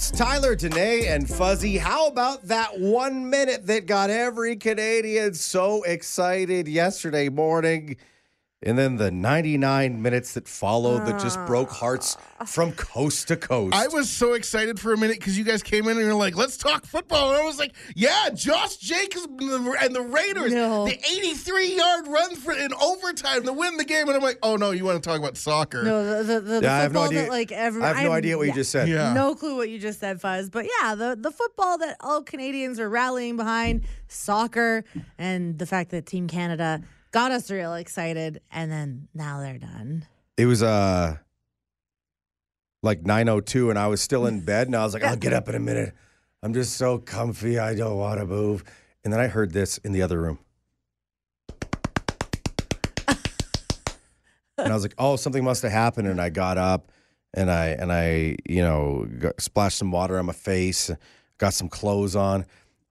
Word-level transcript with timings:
It's 0.00 0.10
Tyler, 0.10 0.56
Danae, 0.56 1.08
and 1.08 1.28
Fuzzy. 1.28 1.76
How 1.76 2.06
about 2.06 2.44
that 2.44 2.80
one 2.80 3.28
minute 3.28 3.66
that 3.66 3.84
got 3.84 4.08
every 4.08 4.56
Canadian 4.56 5.34
so 5.34 5.82
excited 5.82 6.66
yesterday 6.66 7.28
morning? 7.28 7.98
And 8.62 8.76
then 8.76 8.96
the 8.96 9.10
99 9.10 10.02
minutes 10.02 10.34
that 10.34 10.46
followed 10.46 11.06
that 11.06 11.18
just 11.18 11.38
broke 11.46 11.70
ah. 11.70 11.76
hearts 11.76 12.18
from 12.44 12.72
coast 12.72 13.28
to 13.28 13.36
coast. 13.38 13.74
I 13.74 13.88
was 13.88 14.10
so 14.10 14.34
excited 14.34 14.78
for 14.78 14.92
a 14.92 14.98
minute 14.98 15.18
because 15.18 15.38
you 15.38 15.44
guys 15.44 15.62
came 15.62 15.88
in 15.88 15.96
and 15.96 16.04
you're 16.04 16.14
like, 16.14 16.36
let's 16.36 16.58
talk 16.58 16.84
football. 16.84 17.30
And 17.30 17.40
I 17.40 17.44
was 17.46 17.58
like, 17.58 17.74
yeah, 17.96 18.28
Josh 18.34 18.76
Jacobs 18.76 19.26
and 19.40 19.94
the, 19.94 20.02
Raiders, 20.02 20.52
No. 20.52 20.84
the 20.84 20.92
83 20.92 21.74
yard 21.74 22.06
run 22.06 22.36
for 22.36 22.52
in 22.52 22.74
overtime 22.74 23.44
to 23.44 23.52
win 23.54 23.78
the 23.78 23.84
game. 23.84 24.08
And 24.08 24.16
I'm 24.16 24.22
like, 24.22 24.38
oh 24.42 24.56
no, 24.56 24.72
you 24.72 24.84
want 24.84 25.02
to 25.02 25.08
talk 25.08 25.18
about 25.18 25.38
soccer? 25.38 25.82
No, 25.82 26.04
the, 26.04 26.22
the, 26.22 26.40
the, 26.40 26.40
the 26.40 26.60
Yeah, 26.62 26.74
I 26.74 26.82
no 26.82 26.84
football 26.84 27.10
that 27.12 27.30
like 27.30 27.52
every 27.52 27.82
I 27.82 27.94
have 27.94 28.04
no 28.04 28.12
idea 28.12 28.36
what 28.36 28.46
you 28.46 28.52
just 28.52 28.70
said. 28.70 28.88
Yeah. 28.88 29.14
No 29.14 29.34
clue 29.34 29.56
what 29.56 29.70
you 29.70 29.78
just 29.78 30.00
said, 30.00 30.20
Fuzz. 30.20 30.50
But 30.50 30.66
yeah, 30.66 30.94
the, 30.94 31.16
the 31.18 31.30
football 31.30 31.78
that 31.78 31.96
all 32.00 32.22
Canadians 32.22 32.78
are 32.78 32.90
rallying 32.90 33.38
behind, 33.38 33.84
soccer, 34.08 34.84
and 35.16 35.58
the 35.58 35.64
fact 35.64 35.92
that 35.92 36.04
Team 36.04 36.28
Canada 36.28 36.82
got 37.10 37.32
us 37.32 37.50
real 37.50 37.74
excited, 37.74 38.40
and 38.50 38.70
then 38.70 39.08
now 39.14 39.40
they're 39.40 39.58
done. 39.58 40.06
It 40.36 40.46
was 40.46 40.62
uh 40.62 41.16
like 42.82 43.04
902 43.04 43.70
and 43.70 43.78
I 43.78 43.88
was 43.88 44.00
still 44.00 44.26
in 44.26 44.40
bed 44.40 44.66
and 44.66 44.74
I 44.74 44.82
was 44.84 44.94
like, 44.94 45.04
I'll 45.04 45.16
get 45.16 45.34
up 45.34 45.48
in 45.50 45.54
a 45.54 45.60
minute. 45.60 45.92
I'm 46.42 46.54
just 46.54 46.78
so 46.78 46.96
comfy. 46.98 47.58
I 47.58 47.74
don't 47.74 47.98
want 47.98 48.20
to 48.20 48.26
move. 48.26 48.64
And 49.04 49.12
then 49.12 49.20
I 49.20 49.26
heard 49.26 49.52
this 49.52 49.76
in 49.78 49.92
the 49.92 50.00
other 50.00 50.18
room. 50.18 50.38
and 54.56 54.72
I 54.72 54.74
was 54.74 54.82
like, 54.82 54.94
"Oh, 54.98 55.16
something 55.16 55.42
must 55.42 55.62
have 55.62 55.72
happened." 55.72 56.06
And 56.08 56.20
I 56.20 56.28
got 56.28 56.58
up 56.58 56.92
and 57.34 57.50
I 57.50 57.68
and 57.68 57.92
I, 57.92 58.36
you 58.46 58.62
know, 58.62 59.06
got, 59.18 59.40
splashed 59.40 59.78
some 59.78 59.90
water 59.90 60.18
on 60.18 60.26
my 60.26 60.32
face, 60.32 60.90
got 61.38 61.54
some 61.54 61.68
clothes 61.68 62.16
on. 62.16 62.44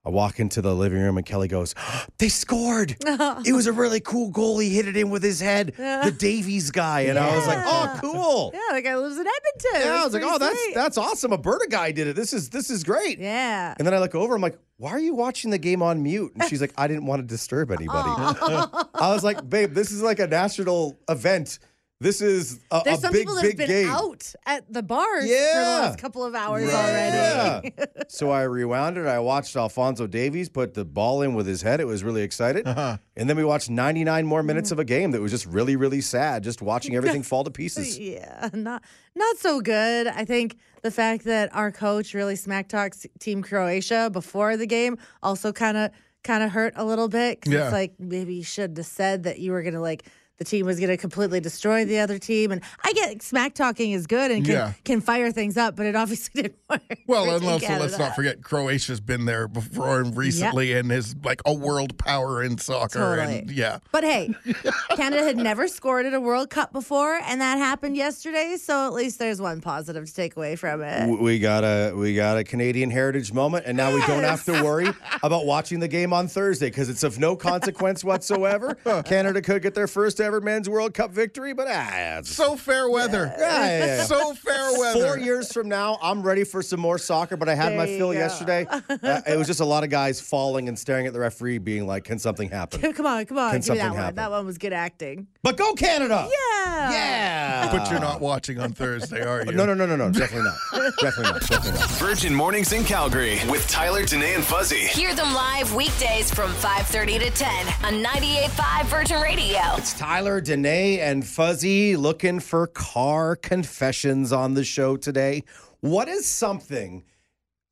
I 0.05 0.09
walk 0.09 0.39
into 0.39 0.61
the 0.61 0.73
living 0.73 0.99
room 0.99 1.17
and 1.17 1.25
Kelly 1.25 1.49
goes, 1.49 1.75
"They 2.19 2.29
scored! 2.29 2.95
it 3.45 3.53
was 3.53 3.67
a 3.67 3.73
really 3.73 3.99
cool 3.99 4.29
goal. 4.31 4.57
He 4.59 4.69
hit 4.69 4.87
it 4.87 4.95
in 4.95 5.09
with 5.09 5.21
his 5.21 5.41
head, 5.41 5.73
the 5.77 6.15
Davies 6.17 6.71
guy." 6.71 7.01
And 7.01 7.19
I 7.19 7.35
was 7.35 7.45
like, 7.45 7.59
"Oh, 7.61 7.97
cool." 7.99 8.51
Yeah, 8.53 8.75
the 8.75 8.81
guy 8.81 8.95
lives 8.95 9.17
in 9.17 9.27
Edmonton. 9.27 9.87
Yeah, 9.87 10.01
I 10.01 10.05
was 10.05 10.13
like, 10.13 10.23
"Oh, 10.25 10.37
that's 10.37 10.73
that's 10.73 10.97
awesome. 10.97 11.33
Alberta 11.33 11.67
guy 11.69 11.91
did 11.91 12.07
it. 12.07 12.15
This 12.15 12.31
is 12.31 12.49
this 12.49 12.69
is 12.69 12.83
great." 12.85 13.19
yeah. 13.19 13.75
And 13.77 13.85
then 13.85 13.93
I 13.93 13.99
look 13.99 14.15
over. 14.15 14.35
I'm 14.35 14.41
like, 14.41 14.57
"Why 14.77 14.91
are 14.91 14.99
you 14.99 15.15
watching 15.15 15.51
the 15.51 15.57
game 15.57 15.81
on 15.81 16.01
mute?" 16.01 16.31
And 16.33 16.45
she's 16.45 16.61
like, 16.61 16.73
"I 16.77 16.87
didn't 16.87 17.05
want 17.05 17.21
to 17.21 17.27
disturb 17.27 17.69
anybody." 17.71 18.09
Oh. 18.41 18.89
I 18.93 19.13
was 19.13 19.23
like, 19.23 19.47
"Babe, 19.49 19.73
this 19.73 19.91
is 19.91 20.01
like 20.01 20.19
a 20.19 20.27
national 20.27 20.97
event. 21.09 21.59
This 22.01 22.21
is 22.21 22.61
a, 22.71 22.81
There's 22.85 22.99
a 22.99 23.01
some 23.01 23.11
big, 23.11 23.21
people 23.23 23.35
that 23.35 23.41
big 23.41 23.59
have 23.59 23.67
been 23.67 23.83
game." 23.83 23.89
out 23.89 24.33
at 24.45 24.71
the 24.71 24.81
bars 24.81 25.23
for 25.23 25.27
the 25.27 25.33
Yeah. 25.33 25.79
last 25.81 25.99
couple 25.99 26.23
of 26.23 26.33
hours 26.33 26.69
Yeah. 26.69 27.59
already. 27.61 27.73
so 28.07 28.29
I 28.31 28.43
rewound 28.43 28.97
it. 28.97 29.05
I 29.05 29.19
watched 29.19 29.53
Alphonso 29.57 30.07
Davies 30.07 30.47
put 30.47 30.75
the 30.75 30.85
ball 30.85 31.21
in 31.23 31.33
with 31.33 31.45
his 31.45 31.61
head. 31.61 31.81
It 31.81 31.87
was 31.87 32.01
really 32.01 32.21
excited. 32.21 32.65
Uh-huh. 32.65 32.97
And 33.17 33.29
then 33.29 33.35
we 33.35 33.43
watched 33.43 33.69
99 33.69 34.25
more 34.25 34.41
Mm. 34.41 34.45
minutes 34.45 34.71
of 34.71 34.79
a 34.79 34.85
game 34.85 35.11
that 35.11 35.19
was 35.19 35.29
just 35.29 35.45
really, 35.45 35.75
really 35.75 35.99
sad, 35.99 36.41
just 36.41 36.61
watching 36.61 36.95
everything 36.95 37.21
fall 37.29 37.43
to 37.43 37.51
pieces. 37.51 37.99
Yeah, 37.99 38.47
not 38.53 38.81
not 39.13 39.37
so 39.37 39.59
good. 39.59 40.07
I 40.07 40.23
think 40.23 40.55
the 40.83 40.91
fact 40.91 41.25
that 41.25 41.53
our 41.53 41.69
coach 41.69 42.13
really 42.13 42.37
smack 42.37 42.69
talks 42.69 43.05
Team 43.19 43.41
Croatia 43.41 44.09
before 44.09 44.55
the 44.55 44.65
game 44.67 44.97
also 45.21 45.51
kind 45.51 45.75
of 45.75 45.91
kind 46.23 46.43
of 46.43 46.51
hurt 46.51 46.73
a 46.77 46.85
little 46.85 47.09
bit 47.09 47.41
because 47.41 47.53
Yeah. 47.53 47.63
it's 47.65 47.73
like 47.73 47.93
maybe 47.99 48.35
you 48.35 48.43
should 48.43 48.77
have 48.77 48.85
said 48.85 49.23
that 49.23 49.39
you 49.39 49.51
were 49.51 49.63
gonna 49.63 49.81
like 49.81 50.03
the 50.39 50.45
team 50.45 50.65
was 50.65 50.79
gonna 50.79 50.97
completely 50.97 51.39
destroy 51.39 51.85
the 51.85 51.99
other 51.99 52.17
team. 52.17 52.51
And 52.51 52.61
I 52.83 52.93
get 52.93 53.21
smack 53.21 53.53
talking 53.53 53.91
is 53.91 54.07
good 54.07 54.31
and 54.31 54.43
can 54.45 54.53
Yeah. 54.53 54.73
can 54.85 55.01
fire 55.01 55.31
things 55.31 55.57
up, 55.57 55.75
but 55.75 55.85
it 55.85 55.95
obviously 55.95 56.41
didn't 56.43 56.55
work. 56.69 56.81
Well, 57.07 57.29
and 57.29 57.41
Team 57.41 57.49
also 57.51 57.79
let's 57.79 57.99
not 57.99 58.15
forget 58.15 58.41
Croatia's 58.41 58.99
been 59.01 59.25
there 59.25 59.47
before 59.47 59.99
and 60.01 60.15
recently 60.15 60.73
and 60.73 60.91
is 60.91 61.15
like 61.23 61.41
a 61.45 61.53
world 61.53 61.97
power 61.97 62.41
in 62.41 62.57
soccer. 62.57 62.99
Totally. 62.99 63.39
And 63.39 63.51
yeah. 63.51 63.79
But 63.91 64.03
hey, 64.03 64.33
Canada 64.95 65.23
had 65.23 65.37
never 65.37 65.67
scored 65.67 66.05
at 66.05 66.13
a 66.13 66.21
World 66.21 66.49
Cup 66.49 66.71
before, 66.71 67.15
and 67.25 67.41
that 67.41 67.57
happened 67.57 67.97
yesterday. 67.97 68.55
So 68.57 68.85
at 68.87 68.93
least 68.93 69.19
there's 69.19 69.41
one 69.41 69.59
positive 69.61 70.05
to 70.05 70.13
take 70.13 70.35
away 70.37 70.55
from 70.55 70.81
it. 70.81 71.19
We 71.19 71.39
got 71.39 71.63
a 71.63 71.93
we 71.93 72.15
got 72.15 72.37
a 72.37 72.43
Canadian 72.43 72.89
heritage 72.91 73.33
moment, 73.33 73.65
and 73.65 73.75
now 73.75 73.93
we 73.93 73.99
don't 74.07 74.23
have 74.23 74.43
to 74.45 74.63
worry 74.63 74.89
about 75.23 75.45
watching 75.45 75.79
the 75.79 75.87
game 75.87 76.13
on 76.13 76.27
Thursday 76.29 76.67
because 76.67 76.87
it's 76.89 77.03
of 77.03 77.19
no 77.19 77.35
consequence 77.35 78.03
whatsoever. 78.03 78.75
Canada 79.05 79.41
could 79.41 79.61
get 79.61 79.75
their 79.75 79.87
first 79.87 80.21
ever 80.21 80.28
men's 80.39 80.69
World 80.69 80.93
Cup 80.93 81.11
victory, 81.11 81.53
but 81.53 81.67
ah, 81.69 82.17
it's- 82.19 82.29
So 82.29 82.55
fair 82.55 82.89
weather. 82.89 83.33
Yeah, 83.37 83.65
yeah, 83.65 83.85
yeah. 83.85 84.03
So 84.03 84.33
fair 84.35 84.71
weather. 84.79 85.03
Four 85.03 85.17
years 85.19 85.51
from 85.51 85.67
now, 85.67 85.97
I'm 86.01 86.21
ready 86.21 86.43
for 86.43 86.61
some 86.61 86.79
more 86.79 86.97
soccer, 86.99 87.35
but 87.37 87.49
I 87.49 87.55
had 87.55 87.75
my 87.75 87.85
There 87.85 87.93
you 87.93 87.97
fill 87.99 88.13
yesterday. 88.13 88.67
Uh, 88.69 89.21
it 89.27 89.37
was 89.37 89.47
just 89.47 89.59
a 89.59 89.65
lot 89.65 89.83
of 89.83 89.89
guys 89.89 90.21
falling 90.21 90.67
and 90.67 90.77
staring 90.77 91.07
at 91.07 91.13
the 91.13 91.19
referee, 91.19 91.57
being 91.57 91.87
like, 91.87 92.03
"Can 92.03 92.19
something 92.19 92.49
happen?" 92.49 92.93
Come 92.93 93.05
on, 93.07 93.25
come 93.25 93.37
on, 93.39 93.51
Can 93.51 93.61
give 93.61 93.69
me 93.69 93.75
that 93.77 93.81
something 93.81 93.87
one. 93.89 93.95
happen? 93.97 94.15
That 94.17 94.31
one 94.31 94.45
was 94.45 94.57
good 94.57 94.73
acting. 94.73 95.27
But 95.41 95.57
go 95.57 95.73
Canada! 95.73 96.27
Yeah. 96.29 96.91
Yeah. 96.91 97.71
But 97.71 97.89
you're 97.89 97.99
not 97.99 98.21
watching 98.21 98.59
on 98.59 98.73
Thursday, 98.73 99.21
are 99.25 99.43
you? 99.45 99.51
No, 99.53 99.65
no, 99.65 99.73
no, 99.73 99.85
no, 99.85 99.95
no. 99.95 100.11
Definitely 100.11 100.49
not. 100.49 100.93
Definitely 100.99 101.31
not. 101.33 101.41
Definitely 101.47 101.79
not. 101.79 101.89
Virgin 101.91 102.33
Mornings 102.35 102.71
in 102.73 102.83
Calgary 102.83 103.39
with 103.49 103.67
Tyler, 103.67 104.03
Danae, 104.05 104.33
and 104.35 104.43
Fuzzy. 104.43 104.77
Hear 104.87 105.13
them 105.15 105.33
live 105.33 105.73
weekdays 105.73 106.31
from 106.33 106.51
5:30 106.53 107.19
to 107.19 107.29
10 107.31 107.67
on 107.85 108.01
98.5 108.03 108.85
Virgin 108.87 109.21
Radio. 109.21 109.59
It's 109.77 109.93
Tyler, 109.93 110.18
Danae, 110.19 110.99
and 110.99 111.25
Fuzzy 111.25 111.95
looking 111.95 112.41
for 112.41 112.67
car 112.67 113.37
confessions 113.37 114.33
on 114.33 114.53
the 114.53 114.65
show 114.65 114.97
today. 114.97 115.43
What 115.79 116.09
is 116.09 116.25
something 116.25 117.05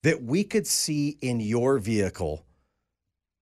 that 0.04 0.24
we 0.24 0.46
could 0.46 0.66
see 0.66 1.18
in 1.22 1.42
your 1.42 1.78
vehicle 1.78 2.46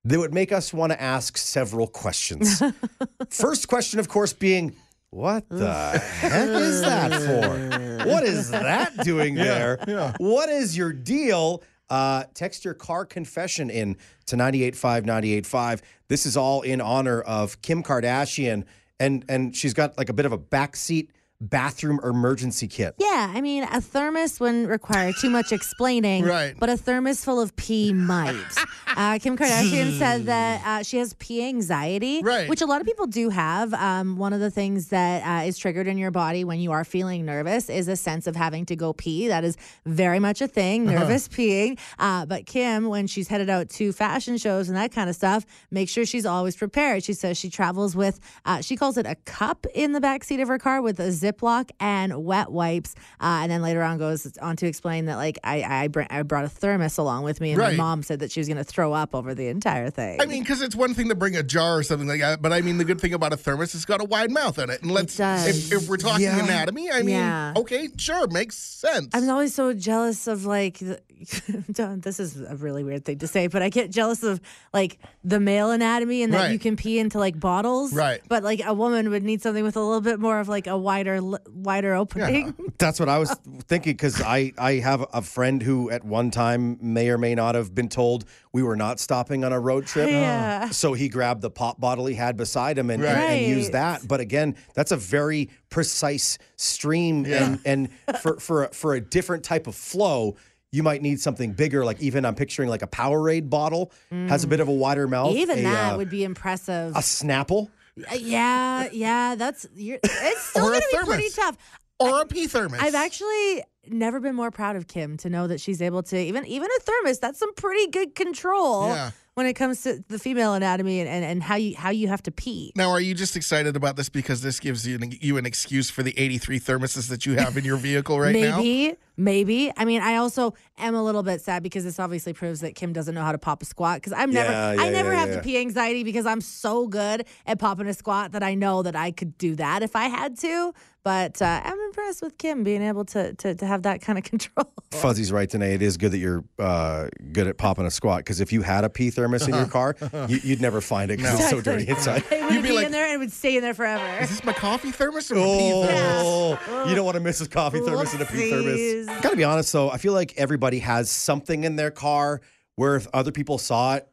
that 0.05 0.17
would 0.17 0.33
make 0.33 0.51
us 0.51 0.73
want 0.73 0.91
to 0.91 0.99
ask 0.99 1.37
several 1.37 1.85
questions? 1.85 2.63
First 3.29 3.67
question, 3.67 3.99
of 3.99 4.09
course, 4.09 4.33
being 4.33 4.75
what 5.11 5.47
the 5.49 5.99
heck 5.99 6.49
is 6.49 6.81
that 6.81 7.11
for? 7.11 8.09
What 8.09 8.23
is 8.23 8.49
that 8.49 8.97
doing 9.03 9.35
there? 9.35 9.77
What 10.17 10.49
is 10.49 10.75
your 10.75 10.91
deal? 10.91 11.61
Uh, 11.91 12.23
text 12.33 12.65
your 12.65 12.73
car 12.73 13.05
confession 13.05 13.69
in 13.69 13.97
to 14.25 14.35
985 14.35 15.05
985. 15.05 15.83
This 16.07 16.25
is 16.25 16.35
all 16.35 16.63
in 16.63 16.81
honor 16.81 17.21
of 17.21 17.61
Kim 17.61 17.83
Kardashian, 17.83 18.63
and 18.99 19.25
and 19.29 19.55
she's 19.55 19.73
got 19.73 19.97
like 19.97 20.09
a 20.09 20.13
bit 20.13 20.25
of 20.25 20.31
a 20.31 20.37
backseat 20.37 21.09
bathroom 21.41 21.99
emergency 22.03 22.67
kit. 22.67 22.95
Yeah, 22.97 23.31
I 23.35 23.41
mean, 23.41 23.63
a 23.63 23.81
thermos 23.81 24.39
wouldn't 24.39 24.69
require 24.69 25.11
too 25.13 25.29
much 25.29 25.51
explaining, 25.51 26.23
Right. 26.25 26.55
but 26.57 26.69
a 26.69 26.77
thermos 26.77 27.23
full 27.25 27.39
of 27.39 27.55
pee 27.55 27.93
might. 27.93 28.35
Uh, 28.97 29.19
Kim 29.19 29.35
Kardashian 29.37 29.97
said 29.99 30.25
that 30.27 30.65
uh, 30.65 30.81
she 30.81 30.95
has 30.95 31.13
pee 31.15 31.45
anxiety, 31.45 32.21
Right. 32.23 32.47
which 32.47 32.61
a 32.61 32.65
lot 32.65 32.79
of 32.79 32.87
people 32.87 33.07
do 33.07 33.27
have. 33.29 33.73
Um, 33.73 34.15
one 34.15 34.31
of 34.31 34.39
the 34.39 34.49
things 34.49 34.87
that 34.87 35.43
uh, 35.43 35.45
is 35.45 35.57
triggered 35.57 35.87
in 35.87 35.97
your 35.97 36.11
body 36.11 36.45
when 36.45 36.61
you 36.61 36.71
are 36.71 36.85
feeling 36.85 37.25
nervous 37.25 37.69
is 37.69 37.89
a 37.89 37.97
sense 37.97 38.25
of 38.25 38.37
having 38.37 38.65
to 38.67 38.75
go 38.77 38.93
pee. 38.93 39.27
That 39.27 39.43
is 39.43 39.57
very 39.85 40.19
much 40.19 40.39
a 40.41 40.47
thing, 40.47 40.85
nervous 40.85 41.27
peeing. 41.27 41.77
Uh, 41.99 42.25
but 42.25 42.45
Kim, 42.45 42.87
when 42.87 43.05
she's 43.05 43.27
headed 43.27 43.49
out 43.49 43.67
to 43.71 43.91
fashion 43.91 44.37
shows 44.37 44.69
and 44.69 44.77
that 44.77 44.93
kind 44.93 45.09
of 45.09 45.15
stuff, 45.17 45.45
make 45.71 45.89
sure 45.89 46.05
she's 46.05 46.25
always 46.25 46.55
prepared. 46.55 47.03
She 47.03 47.11
says 47.11 47.37
she 47.37 47.49
travels 47.49 47.97
with, 47.97 48.21
uh, 48.45 48.61
she 48.61 48.77
calls 48.77 48.95
it 48.97 49.05
a 49.05 49.15
cup 49.25 49.65
in 49.73 49.91
the 49.91 49.99
back 49.99 50.23
seat 50.23 50.39
of 50.39 50.47
her 50.47 50.59
car 50.59 50.81
with 50.81 51.01
a 51.01 51.11
Ziploc 51.31 51.69
and 51.79 52.23
wet 52.25 52.51
wipes. 52.51 52.95
Uh, 53.19 53.39
and 53.43 53.51
then 53.51 53.61
later 53.61 53.81
on 53.81 53.97
goes 53.97 54.27
on 54.41 54.55
to 54.57 54.67
explain 54.67 55.05
that, 55.05 55.15
like, 55.15 55.37
I, 55.43 55.63
I, 55.63 55.87
br- 55.87 56.03
I 56.09 56.21
brought 56.23 56.45
a 56.45 56.49
thermos 56.49 56.97
along 56.97 57.23
with 57.23 57.41
me, 57.41 57.51
and 57.51 57.59
Right. 57.59 57.75
my 57.77 57.83
mom 57.83 58.03
said 58.03 58.19
that 58.19 58.31
she 58.31 58.39
was 58.39 58.47
going 58.47 58.57
to 58.57 58.63
throw 58.63 58.93
up 58.93 59.15
over 59.15 59.33
the 59.33 59.47
entire 59.47 59.89
thing. 59.89 60.21
I 60.21 60.25
mean, 60.25 60.43
because 60.43 60.61
it's 60.61 60.75
one 60.75 60.93
thing 60.93 61.09
to 61.09 61.15
bring 61.15 61.35
a 61.35 61.43
jar 61.43 61.77
or 61.77 61.83
something 61.83 62.07
like 62.07 62.21
that, 62.21 62.41
but 62.41 62.53
I 62.53 62.61
mean, 62.61 62.77
the 62.77 62.85
good 62.85 62.99
thing 63.01 63.13
about 63.13 63.33
a 63.33 63.37
thermos, 63.37 63.69
is 63.69 63.75
it's 63.75 63.85
got 63.85 64.01
a 64.01 64.05
wide 64.05 64.31
mouth 64.31 64.59
in 64.59 64.69
it. 64.69 64.81
And 64.81 64.91
let's, 64.91 65.17
does. 65.17 65.71
if, 65.71 65.83
if 65.83 65.89
we're 65.89 65.97
talking 65.97 66.23
Yeah. 66.25 66.43
anatomy, 66.43 66.91
I 66.91 66.99
mean, 67.01 67.15
Yeah. 67.15 67.53
okay, 67.57 67.89
sure, 67.97 68.27
makes 68.27 68.55
sense. 68.57 69.09
I'm 69.13 69.29
always 69.29 69.53
so 69.53 69.73
jealous 69.73 70.27
of 70.27 70.45
like 70.45 70.79
the, 70.79 70.99
this 72.01 72.19
is 72.19 72.39
a 72.41 72.55
really 72.55 72.83
weird 72.83 73.05
thing 73.05 73.19
to 73.19 73.27
say, 73.27 73.47
but 73.47 73.61
I 73.61 73.69
get 73.69 73.91
jealous 73.91 74.23
of 74.23 74.41
like 74.73 74.99
the 75.23 75.39
male 75.39 75.71
anatomy 75.71 76.23
and 76.23 76.33
that 76.33 76.37
Right. 76.43 76.51
you 76.51 76.59
can 76.59 76.75
pee 76.75 76.99
into 76.99 77.17
like 77.19 77.39
bottles. 77.39 77.93
Right. 77.93 78.21
But 78.27 78.43
like 78.43 78.61
a 78.65 78.73
woman 78.73 79.09
would 79.09 79.23
need 79.23 79.41
something 79.41 79.63
with 79.63 79.75
a 79.75 79.81
little 79.81 80.01
bit 80.01 80.19
more 80.19 80.39
of 80.39 80.47
like 80.47 80.67
a 80.67 80.77
wider 80.77 81.14
li- 81.21 81.37
wider 81.49 81.93
opening. 81.93 82.53
That's 82.77 82.99
what 82.99 83.09
I 83.09 83.17
was 83.19 83.33
thinking 83.67 83.93
because 83.93 84.21
I, 84.21 84.51
I 84.57 84.73
have 84.75 85.05
a 85.13 85.21
friend 85.21 85.61
who 85.61 85.89
at 85.89 86.03
one 86.03 86.31
time 86.31 86.77
may 86.81 87.09
or 87.09 87.17
may 87.17 87.35
not 87.35 87.55
have 87.55 87.73
been 87.73 87.89
told 87.89 88.25
we 88.53 88.63
were 88.63 88.75
not 88.75 88.99
stopping 88.99 89.43
on 89.43 89.51
a 89.53 89.59
road 89.59 89.85
trip. 89.87 90.09
Yeah. 90.09 90.69
So 90.69 90.93
he 90.93 91.09
grabbed 91.09 91.41
the 91.41 91.49
pop 91.49 91.79
bottle 91.79 92.05
he 92.05 92.15
had 92.15 92.37
beside 92.37 92.77
him 92.77 92.89
and, 92.89 93.03
and- 93.03 93.13
Right. 93.15 93.29
and 93.31 93.45
used 93.57 93.71
that. 93.73 94.07
But 94.07 94.19
again, 94.19 94.55
that's 94.73 94.91
a 94.91 94.97
very 94.97 95.49
precise 95.69 96.37
stream 96.57 97.25
and, 97.25 97.59
and 97.65 97.89
for, 98.21 98.39
for, 98.39 98.63
a- 98.65 98.69
for 98.73 98.93
a 98.95 99.01
different 99.01 99.43
type 99.43 99.67
of 99.67 99.75
flow. 99.75 100.35
You 100.71 100.83
might 100.83 101.01
need 101.01 101.21
something 101.21 101.53
bigger, 101.53 101.85
like 101.85 102.01
even 102.01 102.25
I'm 102.25 102.35
picturing 102.35 102.67
like 102.67 102.81
a 102.81 102.87
Powerade 102.87 103.49
bottle 103.49 103.93
has 104.11 104.43
a 104.43 104.47
bit 104.47 104.59
of 104.59 104.67
a 104.67 104.73
wider 104.73 105.07
mouth. 105.07 105.33
Even 105.33 105.59
a, 105.59 105.61
that 105.63 105.93
uh, 105.93 105.97
would 105.97 106.09
be 106.09 106.25
impressive. 106.25 106.93
a 106.95 106.99
Snapple. 106.99 107.69
Uh, 107.97 108.15
yeah, 108.15 108.89
yeah, 108.91 109.35
that's 109.35 109.65
you're, 109.75 109.99
it's 110.03 110.41
still 110.41 110.65
Or 110.65 110.71
gonna 110.71 110.81
be 110.91 110.97
pretty 111.05 111.29
tough. 111.29 111.57
or 111.99 112.21
a 112.21 112.25
pee 112.25 112.47
thermos. 112.47 112.79
I've 112.81 112.95
actually 112.95 113.63
never 113.89 114.19
been 114.19 114.35
more 114.35 114.51
proud 114.51 114.75
of 114.75 114.87
Kim 114.87 115.17
to 115.17 115.29
know 115.29 115.47
that 115.47 115.59
she's 115.61 115.81
able 115.81 116.03
to 116.03 116.17
even 116.17 116.45
even 116.45 116.69
a 116.75 116.79
thermos. 116.81 117.19
That's 117.19 117.39
some 117.39 117.53
pretty 117.55 117.87
good 117.91 118.15
control 118.15 118.87
Yeah. 118.87 119.11
when 119.35 119.45
it 119.45 119.53
comes 119.53 119.81
to 119.83 120.03
the 120.07 120.17
female 120.19 120.53
anatomy 120.53 120.99
and, 120.99 121.09
and, 121.09 121.23
and 121.25 121.43
how 121.43 121.55
you 121.55 121.75
how 121.75 121.89
you 121.89 122.07
have 122.07 122.23
to 122.23 122.31
pee. 122.31 122.71
Now, 122.75 122.89
are 122.91 122.99
you 123.01 123.13
just 123.13 123.35
excited 123.35 123.75
about 123.75 123.95
this 123.95 124.09
because 124.09 124.41
this 124.41 124.59
gives 124.59 124.87
you 124.87 124.95
an, 124.95 125.11
you 125.21 125.37
an 125.37 125.45
excuse 125.45 125.89
for 125.89 126.03
the 126.03 126.17
83 126.17 126.59
thermoses 126.59 127.09
that 127.09 127.25
you 127.25 127.35
have 127.37 127.57
in 127.57 127.63
your 127.65 127.77
vehicle 127.77 128.19
right 128.19 128.35
now? 128.35 128.57
maybe, 128.57 128.95
maybe. 129.17 129.71
I 129.77 129.85
mean, 129.85 130.01
I 130.01 130.15
also 130.15 130.53
am 130.77 130.95
a 130.95 131.03
little 131.03 131.23
bit 131.23 131.41
sad 131.41 131.63
because 131.63 131.83
this 131.83 131.99
obviously 131.99 132.33
proves 132.33 132.61
that 132.61 132.75
Kim 132.75 132.93
doesn't 132.93 133.13
know 133.15 133.23
how 133.23 133.31
to 133.31 133.37
pop 133.37 133.61
a 133.61 133.65
squat. 133.65 133.97
Because 133.97 134.13
I'm 134.13 134.31
never, 134.31 134.51
Yeah, 134.51 134.75
I 134.83 134.89
never 134.89 135.11
yeah, 135.11 135.19
have 135.19 135.29
yeah. 135.29 135.35
the 135.35 135.41
pee 135.41 135.57
anxiety 135.59 136.03
because 136.03 136.25
I'm 136.25 136.41
so 136.41 136.87
good 136.87 137.25
at 137.45 137.59
popping 137.59 137.87
a 137.87 137.93
squat 137.93 138.31
that 138.33 138.43
I 138.43 138.55
know 138.55 138.83
that 138.83 138.95
I 138.95 139.11
could 139.11 139.37
do 139.37 139.55
that 139.55 139.83
if 139.83 139.95
I 139.95 140.05
had 140.07 140.37
to. 140.39 140.73
But 141.05 141.39
uh, 141.39 141.61
I'm 141.63 141.79
impressed 141.81 142.23
with 142.23 142.35
Kim 142.39 142.63
being 142.63 142.81
able 142.81 143.05
to, 143.05 143.35
to 143.35 143.53
to 143.53 143.65
have 143.67 143.83
that 143.83 144.01
kind 144.01 144.17
of 144.17 144.23
control. 144.31 144.65
Fuzzy's 144.91 145.31
right, 145.31 145.47
Danae. 145.47 145.75
It 145.75 145.83
is 145.83 145.97
good 145.97 146.11
that 146.13 146.17
you're 146.17 146.43
uh, 146.57 147.09
good 147.31 147.45
at 147.45 147.57
popping 147.59 147.85
a 147.85 147.91
squat 147.91 148.19
because 148.21 148.41
if 148.41 148.51
you 148.51 148.63
had 148.63 148.83
a 148.83 148.89
pee 148.89 149.11
thermos 149.11 149.47
in 149.47 149.53
your 149.53 149.67
car, 149.67 149.95
you, 150.27 150.39
you'd 150.43 150.61
never 150.61 150.81
find 150.81 151.11
it 151.11 151.17
because 151.17 151.39
it's 151.39 151.49
so 151.51 151.61
dirty 151.61 151.87
inside. 151.87 152.23
It 152.31 152.43
would 152.43 152.53
You'd 152.55 152.63
be 152.63 152.69
be 152.69 152.75
like- 152.75 152.85
in 152.87 152.91
there 152.91 153.05
and 153.05 153.13
it 153.13 153.17
would 153.19 153.31
stay 153.31 153.55
in 153.55 153.61
there 153.61 153.75
forever. 153.75 154.03
Is 154.23 154.29
this 154.31 154.43
my 154.43 154.53
coffee 154.53 154.89
thermos 154.91 155.29
or 155.31 155.35
my 155.35 155.41
pee 155.43 155.71
thermos? 155.85 156.59
Oh, 156.67 156.85
you 156.89 156.95
don't 156.95 157.05
want 157.05 157.15
to 157.15 157.21
miss 157.21 157.39
a 157.39 157.47
coffee 157.47 157.81
thermos 157.81 158.11
and 158.13 158.23
a 158.23 158.25
pee 158.25 158.49
thermos. 158.49 158.65
Whoopsies. 158.79 159.21
Gotta 159.21 159.35
be 159.37 159.43
honest 159.43 159.71
though, 159.71 159.91
I 159.91 159.97
feel 159.97 160.13
like 160.13 160.33
everybody 160.37 160.79
has 160.79 161.11
something 161.11 161.65
in 161.65 161.75
their 161.75 161.91
car 161.91 162.41
where 162.77 162.95
if 162.95 163.05
other 163.13 163.31
people 163.31 163.59
saw 163.59 163.93
it, 163.95 164.07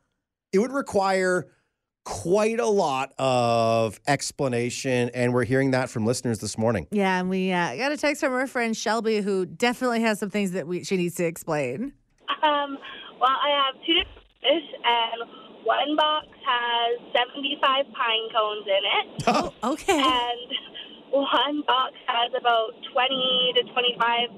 it 0.53 0.59
would 0.59 0.73
require 0.73 1.47
quite 2.05 2.59
a 2.61 2.67
lot 2.67 3.13
of 3.19 4.01
explanation. 4.09 5.11
And 5.15 5.33
we're 5.33 5.45
hearing 5.45 5.71
that 5.73 5.91
from 5.91 6.05
listeners 6.07 6.39
this 6.41 6.59
morning. 6.59 6.87
Yeah, 6.91 7.21
and 7.21 7.29
we 7.31 7.53
uh, 7.53 7.77
got 7.77 7.93
a 7.93 7.97
text 7.97 8.21
from 8.23 8.33
our 8.33 8.47
friend 8.47 8.77
Shelby 8.77 9.21
who 9.21 9.47
definitely 9.47 10.01
has 10.03 10.19
some 10.19 10.31
things 10.31 10.53
that 10.53 10.67
we, 10.67 10.85
she 10.85 10.97
needs 10.97 11.15
to 11.17 11.25
explain. 11.25 11.93
Um, 12.43 12.79
well, 13.21 13.31
I 13.31 13.65
have 13.67 13.75
two 13.87 13.95
different 13.95 14.27
fish, 14.41 14.69
and 14.85 15.31
one 15.65 15.97
box 15.97 16.27
has 16.45 16.99
75 17.15 17.85
pine 17.95 18.29
cones 18.35 18.67
in 18.67 18.83
it, 18.83 19.25
Oh, 19.63 19.73
Okay. 19.73 19.93
and 19.93 20.51
one 21.11 21.63
box 21.67 21.95
has 22.07 22.33
about 22.39 22.71
20 22.93 23.53
to 23.57 23.63
25 23.73 24.29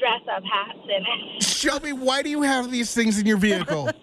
dress 0.00 0.22
up 0.34 0.42
hats 0.42 0.78
in 0.84 1.04
it. 1.04 1.42
Shelby, 1.42 1.92
why 1.92 2.22
do 2.22 2.30
you 2.30 2.42
have 2.42 2.70
these 2.70 2.92
things 2.94 3.18
in 3.18 3.26
your 3.26 3.36
vehicle? 3.36 3.90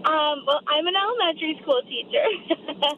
Um, 0.00 0.44
well, 0.46 0.60
I'm 0.66 0.86
an 0.86 0.96
elementary 0.96 1.60
school 1.60 1.82
teacher. 1.84 2.24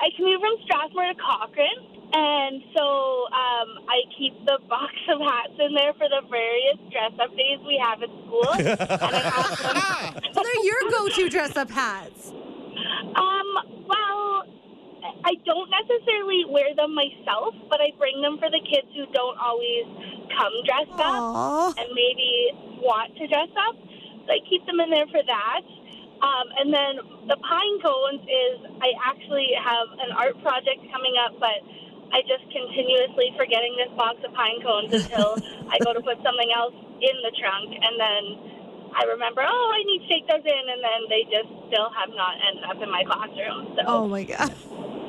I 0.00 0.08
commute 0.16 0.40
from 0.40 0.54
Strathmore 0.62 1.10
to 1.10 1.18
Cochrane, 1.18 1.82
and 2.12 2.62
so 2.76 3.26
um, 3.34 3.68
I 3.90 3.98
keep 4.16 4.38
the 4.46 4.58
box 4.68 4.94
of 5.10 5.20
hats 5.20 5.58
in 5.58 5.74
there 5.74 5.92
for 5.94 6.06
the 6.08 6.22
various 6.30 6.78
dress 6.92 7.12
up 7.18 7.34
days 7.34 7.58
we 7.66 7.82
have 7.82 8.02
at 8.02 8.10
school. 8.22 8.46
and 8.52 8.78
I 8.78 9.26
have 9.26 10.14
them 10.14 10.22
so 10.32 10.42
they're 10.42 10.64
your 10.64 10.90
go-to 10.90 11.28
dress-up 11.28 11.70
hats. 11.70 12.30
Um, 12.30 13.48
well, 13.90 14.46
I 15.24 15.34
don't 15.44 15.70
necessarily 15.70 16.44
wear 16.48 16.74
them 16.74 16.94
myself, 16.94 17.54
but 17.68 17.80
I 17.80 17.90
bring 17.98 18.22
them 18.22 18.38
for 18.38 18.48
the 18.50 18.60
kids 18.60 18.88
who 18.94 19.06
don't 19.12 19.38
always 19.38 19.84
come 20.36 20.54
dressed 20.64 21.00
up 21.00 21.78
and 21.78 21.88
maybe 21.94 22.54
want 22.80 23.14
to 23.16 23.24
dress 23.26 23.50
up. 23.68 23.76
So 24.26 24.28
I 24.32 24.40
keep 24.48 24.64
them 24.66 24.80
in 24.80 24.90
there 24.90 25.06
for 25.08 25.22
that. 25.22 25.62
Um, 26.20 26.46
and 26.60 26.68
then 26.68 26.92
the 27.32 27.38
pine 27.40 27.76
cones 27.80 28.20
is 28.28 28.54
I 28.84 28.92
actually 29.08 29.48
have 29.56 29.88
an 30.04 30.12
art 30.12 30.36
project 30.44 30.84
coming 30.92 31.16
up, 31.16 31.32
but 31.40 31.64
I 32.12 32.20
just 32.28 32.44
continuously 32.52 33.32
forgetting 33.40 33.72
this 33.80 33.88
box 33.96 34.20
of 34.26 34.34
pine 34.36 34.60
cones 34.60 34.92
until 34.92 35.40
I 35.72 35.80
go 35.80 35.96
to 35.96 36.02
put 36.04 36.20
something 36.20 36.50
else 36.52 36.76
in 37.00 37.16
the 37.24 37.32
trunk, 37.40 37.72
and 37.72 37.94
then 37.96 38.22
I 38.92 39.08
remember, 39.08 39.40
oh, 39.46 39.68
I 39.72 39.80
need 39.88 40.04
to 40.04 40.08
take 40.12 40.28
those 40.28 40.44
in, 40.44 40.64
and 40.68 40.82
then 40.84 41.00
they 41.08 41.24
just 41.32 41.48
still 41.72 41.88
have 41.96 42.10
not 42.12 42.36
ended 42.44 42.64
up 42.68 42.82
in 42.82 42.90
my 42.90 43.04
classroom. 43.08 43.72
So. 43.78 43.82
Oh 43.86 44.04
my 44.08 44.24
god. 44.24 44.52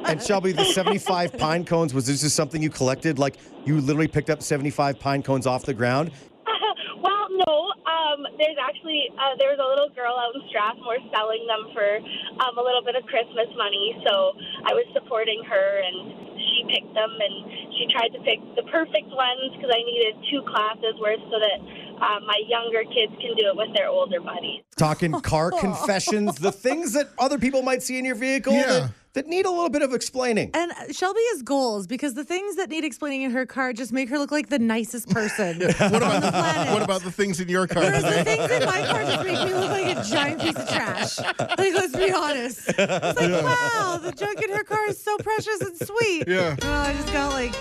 And 0.05 0.21
Shelby, 0.21 0.51
the 0.51 0.65
75 0.65 1.37
pine 1.37 1.65
cones, 1.65 1.93
was 1.93 2.07
this 2.07 2.21
just 2.21 2.35
something 2.35 2.61
you 2.61 2.69
collected? 2.69 3.19
Like 3.19 3.37
you 3.65 3.79
literally 3.79 4.07
picked 4.07 4.29
up 4.29 4.41
75 4.41 4.99
pine 4.99 5.23
cones 5.23 5.45
off 5.47 5.63
the 5.63 5.73
ground? 5.73 6.11
well, 7.01 7.27
no. 7.29 7.71
Um, 7.85 8.27
there's 8.37 8.57
actually 8.59 9.07
uh, 9.15 9.35
there 9.39 9.49
was 9.49 9.59
a 9.61 9.67
little 9.67 9.89
girl 9.95 10.13
out 10.17 10.35
in 10.35 10.41
Strathmore 10.49 10.97
selling 11.13 11.45
them 11.47 11.71
for 11.73 11.97
um, 12.43 12.57
a 12.57 12.63
little 12.63 12.83
bit 12.83 12.95
of 12.95 13.03
Christmas 13.05 13.47
money, 13.55 13.95
so 14.05 14.33
I 14.67 14.73
was 14.73 14.83
supporting 14.93 15.43
her, 15.47 15.69
and 15.79 15.95
she 16.35 16.65
picked 16.67 16.93
them, 16.93 17.11
and 17.11 17.35
she 17.77 17.87
tried 17.93 18.09
to 18.17 18.19
pick 18.27 18.39
the 18.59 18.63
perfect 18.67 19.07
ones 19.15 19.55
because 19.55 19.71
I 19.71 19.79
needed 19.85 20.19
two 20.29 20.41
classes 20.43 20.97
worth 20.99 21.23
so 21.31 21.37
that 21.39 21.57
uh, 22.03 22.19
my 22.25 22.41
younger 22.47 22.83
kids 22.89 23.13
can 23.21 23.31
do 23.37 23.47
it 23.47 23.55
with 23.55 23.71
their 23.75 23.87
older 23.87 24.19
buddies. 24.19 24.63
Talking 24.75 25.13
car 25.21 25.51
confessions, 25.59 26.35
the 26.35 26.51
things 26.51 26.93
that 26.93 27.09
other 27.17 27.37
people 27.37 27.61
might 27.61 27.81
see 27.83 27.97
in 27.97 28.03
your 28.05 28.15
vehicle 28.15 28.53
Yeah. 28.53 28.89
that, 28.89 28.91
that 29.13 29.27
need 29.27 29.45
a 29.45 29.49
little 29.49 29.69
bit 29.69 29.81
of 29.81 29.93
explaining. 29.93 30.51
And 30.53 30.71
Shelby 30.95 31.19
has 31.31 31.41
goals 31.41 31.85
because 31.85 32.13
the 32.13 32.23
things 32.23 32.55
that 32.55 32.69
need 32.69 32.85
explaining 32.85 33.23
in 33.23 33.31
her 33.31 33.45
car 33.45 33.73
just 33.73 33.91
make 33.91 34.07
her 34.09 34.17
look 34.17 34.31
like 34.31 34.47
the 34.49 34.59
nicest 34.59 35.09
person 35.09 35.59
What 35.79 35.81
on 35.81 36.21
the 36.21 36.27
about 36.29 36.33
planet. 36.33 36.73
what 36.73 36.81
about 36.81 37.01
the 37.01 37.11
things 37.11 37.39
in 37.41 37.49
your 37.49 37.67
car? 37.67 37.83
Whereas 37.83 38.03
the 38.03 38.23
things 38.23 38.49
in 38.51 38.65
my 38.65 38.85
car 38.87 39.03
just 39.03 39.23
make 39.25 39.37
me 39.45 39.53
look 39.53 39.69
like 39.71 39.97
a 39.97 40.03
giant 40.03 40.41
piece 40.41 40.55
of 40.55 40.69
trash. 40.69 41.17
Like, 41.19 41.73
let's 41.73 41.95
be 41.95 42.11
honest. 42.11 42.69
It's 42.69 42.77
like, 43.19 43.43
wow, 43.43 43.99
the 44.01 44.13
junk 44.13 44.41
in 44.41 44.49
her 44.51 44.63
car 44.63 44.87
is 44.87 44.97
so 45.01 45.17
precious 45.17 45.59
and 45.61 45.77
sweet. 45.77 46.23
Yeah. 46.27 46.55
Well, 46.61 46.81
I 46.87 46.93
just 46.93 47.11
got 47.11 47.33
like 47.33 47.53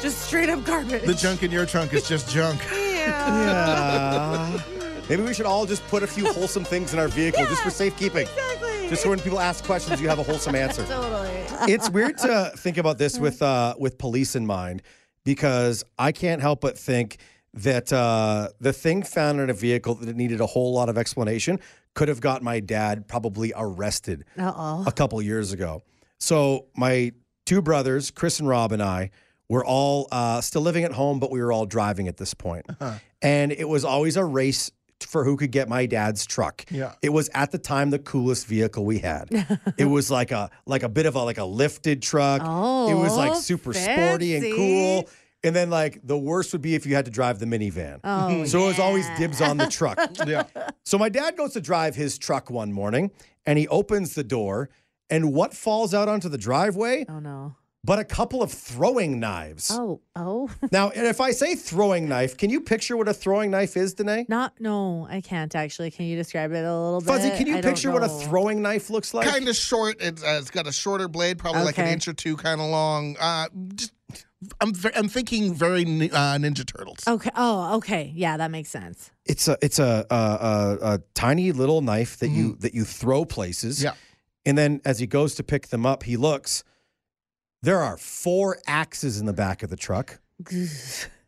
just 0.00 0.18
straight 0.26 0.48
up 0.48 0.64
garbage. 0.64 1.02
The 1.04 1.14
junk 1.14 1.42
in 1.42 1.50
your 1.50 1.66
trunk 1.66 1.92
is 1.94 2.06
just 2.08 2.30
junk. 2.30 2.60
Yeah. 3.06 4.56
Yeah. 4.56 4.60
Maybe 5.08 5.22
we 5.22 5.32
should 5.32 5.46
all 5.46 5.64
just 5.64 5.86
put 5.86 6.02
a 6.02 6.06
few 6.08 6.32
wholesome 6.32 6.64
things 6.64 6.92
in 6.92 6.98
our 6.98 7.06
vehicle 7.06 7.44
just 7.46 7.62
for 7.62 7.70
safekeeping. 7.70 8.26
Exactly. 8.26 8.65
Just 8.88 9.02
so 9.02 9.10
when 9.10 9.18
people 9.18 9.40
ask 9.40 9.64
questions, 9.64 10.00
you 10.00 10.08
have 10.08 10.18
a 10.20 10.22
wholesome 10.22 10.54
answer. 10.54 10.84
totally. 10.88 11.30
it's 11.72 11.90
weird 11.90 12.16
to 12.18 12.52
think 12.56 12.78
about 12.78 12.98
this 12.98 13.18
with 13.18 13.42
uh, 13.42 13.74
with 13.78 13.98
police 13.98 14.36
in 14.36 14.46
mind 14.46 14.82
because 15.24 15.82
I 15.98 16.12
can't 16.12 16.40
help 16.40 16.60
but 16.60 16.78
think 16.78 17.16
that 17.54 17.92
uh, 17.92 18.48
the 18.60 18.72
thing 18.72 19.02
found 19.02 19.40
in 19.40 19.50
a 19.50 19.54
vehicle 19.54 19.94
that 19.96 20.14
needed 20.14 20.40
a 20.40 20.46
whole 20.46 20.72
lot 20.72 20.88
of 20.88 20.96
explanation 20.96 21.58
could 21.94 22.06
have 22.08 22.20
got 22.20 22.42
my 22.42 22.60
dad 22.60 23.08
probably 23.08 23.52
arrested 23.56 24.24
Uh 24.38 24.52
oh. 24.54 24.84
a 24.86 24.92
couple 24.92 25.20
years 25.20 25.52
ago. 25.52 25.82
So 26.20 26.66
my 26.76 27.12
two 27.44 27.62
brothers, 27.62 28.10
Chris 28.12 28.38
and 28.38 28.48
Rob, 28.48 28.70
and 28.72 28.82
I 28.82 29.10
were 29.48 29.64
all 29.64 30.06
uh, 30.12 30.40
still 30.42 30.62
living 30.62 30.84
at 30.84 30.92
home, 30.92 31.18
but 31.18 31.30
we 31.30 31.40
were 31.40 31.50
all 31.52 31.66
driving 31.66 32.06
at 32.08 32.18
this 32.18 32.34
point. 32.34 32.66
and 33.22 33.50
it 33.52 33.68
was 33.68 33.84
always 33.84 34.16
a 34.16 34.24
race 34.24 34.70
for 35.00 35.24
who 35.24 35.36
could 35.36 35.50
get 35.52 35.68
my 35.68 35.86
dad's 35.86 36.24
truck. 36.26 36.64
Yeah. 36.70 36.94
It 37.02 37.10
was 37.10 37.28
at 37.34 37.50
the 37.52 37.58
time 37.58 37.90
the 37.90 37.98
coolest 37.98 38.46
vehicle 38.46 38.84
we 38.84 38.98
had. 38.98 39.28
it 39.78 39.84
was 39.84 40.10
like 40.10 40.30
a 40.30 40.50
like 40.66 40.82
a 40.82 40.88
bit 40.88 41.06
of 41.06 41.14
a 41.14 41.22
like 41.22 41.38
a 41.38 41.44
lifted 41.44 42.02
truck. 42.02 42.42
Oh, 42.44 42.90
it 42.90 42.94
was 42.94 43.16
like 43.16 43.32
Oh, 43.32 43.40
super 43.40 43.72
sporty 43.72 44.36
and 44.36 44.54
cool. 44.54 45.08
And 45.44 45.54
then 45.54 45.70
like 45.70 46.00
the 46.02 46.18
worst 46.18 46.52
would 46.52 46.62
be 46.62 46.74
if 46.74 46.86
you 46.86 46.94
had 46.94 47.04
to 47.04 47.10
drive 47.10 47.38
the 47.38 47.46
minivan. 47.46 48.00
Oh, 48.04 48.44
so 48.46 48.64
it 48.64 48.66
was 48.68 48.78
always 48.78 49.06
dibs 49.18 49.40
on 49.40 49.56
the 49.58 49.66
truck. 49.66 49.98
Yeah. 50.26 50.44
So 50.84 50.98
my 50.98 51.08
dad 51.08 51.36
goes 51.36 51.52
to 51.52 51.60
drive 51.60 51.94
his 51.94 52.18
truck 52.18 52.50
one 52.50 52.72
morning 52.72 53.10
and 53.44 53.58
he 53.58 53.68
opens 53.68 54.14
the 54.14 54.24
door 54.24 54.70
and 55.10 55.32
what 55.32 55.54
falls 55.54 55.94
out 55.94 56.08
onto 56.08 56.28
the 56.28 56.38
driveway 56.38 57.04
Oh 57.08 57.20
no. 57.20 57.54
But 57.86 58.00
a 58.00 58.04
couple 58.04 58.42
of 58.42 58.50
throwing 58.50 59.20
knives. 59.20 59.70
Oh, 59.72 60.00
oh. 60.16 60.50
Now, 60.72 60.90
if 60.92 61.20
I 61.20 61.30
say 61.30 61.54
throwing 61.54 62.08
knife, 62.08 62.36
can 62.36 62.50
you 62.50 62.60
picture 62.60 62.96
what 62.96 63.08
a 63.08 63.14
throwing 63.14 63.52
knife 63.52 63.76
is, 63.76 63.94
Danae? 63.94 64.26
Not, 64.28 64.54
no, 64.58 65.06
I 65.08 65.20
can't 65.20 65.54
actually. 65.54 65.92
Can 65.92 66.06
you 66.06 66.16
describe 66.16 66.50
it 66.52 66.64
a 66.64 66.74
little 66.74 67.00
bit? 67.00 67.06
Fuzzy, 67.06 67.30
can 67.30 67.46
you 67.46 67.56
I 67.58 67.62
picture 67.62 67.92
what 67.92 68.02
a 68.02 68.08
throwing 68.08 68.60
knife 68.60 68.90
looks 68.90 69.14
like? 69.14 69.28
kind 69.28 69.48
of 69.48 69.54
short. 69.54 69.96
It's, 70.00 70.22
uh, 70.22 70.38
it's 70.40 70.50
got 70.50 70.66
a 70.66 70.72
shorter 70.72 71.06
blade, 71.06 71.38
probably 71.38 71.62
like 71.62 71.78
an 71.78 71.86
inch 71.86 72.08
or 72.08 72.12
two, 72.12 72.36
kind 72.36 72.60
of 72.60 72.68
long. 72.68 73.16
Uh, 73.20 73.46
just, 73.74 73.92
I'm 74.60 74.72
I'm 74.94 75.08
thinking 75.08 75.54
very 75.54 75.82
uh, 75.82 76.36
Ninja 76.38 76.66
Turtles. 76.66 77.04
Okay. 77.06 77.30
Oh, 77.36 77.76
okay. 77.76 78.12
Yeah, 78.14 78.36
that 78.36 78.50
makes 78.50 78.68
sense. 78.68 79.10
It's 79.24 79.48
a 79.48 79.56
it's 79.62 79.78
a 79.78 80.04
a, 80.10 80.14
a, 80.14 80.78
a 80.94 80.98
tiny 81.14 81.52
little 81.52 81.80
knife 81.80 82.18
that 82.18 82.28
you 82.28 82.56
that 82.56 82.74
you 82.74 82.84
throw 82.84 83.24
places. 83.24 83.82
Yeah. 83.82 83.94
And 84.44 84.56
then 84.58 84.80
as 84.84 84.98
he 84.98 85.06
goes 85.06 85.34
to 85.36 85.42
pick 85.42 85.68
them 85.68 85.86
up, 85.86 86.02
he 86.02 86.16
looks. 86.16 86.64
There 87.62 87.80
are 87.82 87.96
four 87.96 88.58
axes 88.66 89.18
in 89.18 89.26
the 89.26 89.32
back 89.32 89.62
of 89.62 89.70
the 89.70 89.76
truck. 89.76 90.20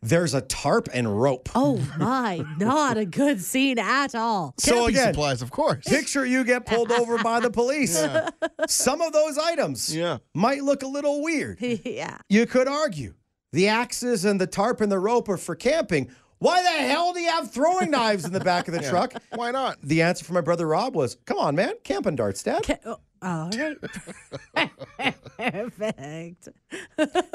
There's 0.01 0.33
a 0.33 0.41
tarp 0.41 0.87
and 0.93 1.19
rope. 1.21 1.49
Oh 1.55 1.77
my, 1.97 2.45
not 2.57 2.97
a 2.97 3.05
good 3.05 3.41
scene 3.41 3.79
at 3.79 4.15
all. 4.15 4.53
so 4.57 4.71
Camping 4.73 4.95
again, 4.95 5.13
supplies, 5.13 5.41
of 5.41 5.51
course. 5.51 5.83
picture 5.85 6.25
you 6.25 6.43
get 6.45 6.65
pulled 6.65 6.91
over 6.91 7.17
by 7.21 7.39
the 7.41 7.49
police. 7.49 7.97
Some 8.67 9.01
of 9.01 9.11
those 9.11 9.37
items 9.37 9.93
Yeah. 9.93 10.19
might 10.33 10.63
look 10.63 10.83
a 10.83 10.87
little 10.87 11.21
weird. 11.21 11.57
yeah. 11.61 12.19
You 12.29 12.45
could 12.45 12.67
argue 12.67 13.15
the 13.51 13.67
axes 13.67 14.23
and 14.23 14.39
the 14.39 14.47
tarp 14.47 14.79
and 14.79 14.91
the 14.91 14.99
rope 14.99 15.27
are 15.27 15.37
for 15.37 15.55
camping. 15.55 16.09
Why 16.37 16.61
the 16.61 16.69
hell 16.87 17.11
do 17.11 17.19
you 17.19 17.29
have 17.29 17.51
throwing 17.51 17.91
knives 17.91 18.23
in 18.23 18.31
the 18.31 18.39
back 18.39 18.69
of 18.69 18.73
the 18.73 18.79
truck? 18.81 19.13
Why 19.35 19.51
not? 19.51 19.79
The 19.83 20.01
answer 20.03 20.23
from 20.23 20.35
my 20.35 20.41
brother 20.41 20.65
Rob 20.67 20.95
was, 20.95 21.17
"Come 21.25 21.37
on, 21.37 21.55
man, 21.55 21.73
camping 21.83 22.15
darts, 22.15 22.41
Dad." 22.43 22.63
Ca- 22.63 22.95
All 23.21 23.49
right. 24.55 24.71
Perfect. 25.37 26.49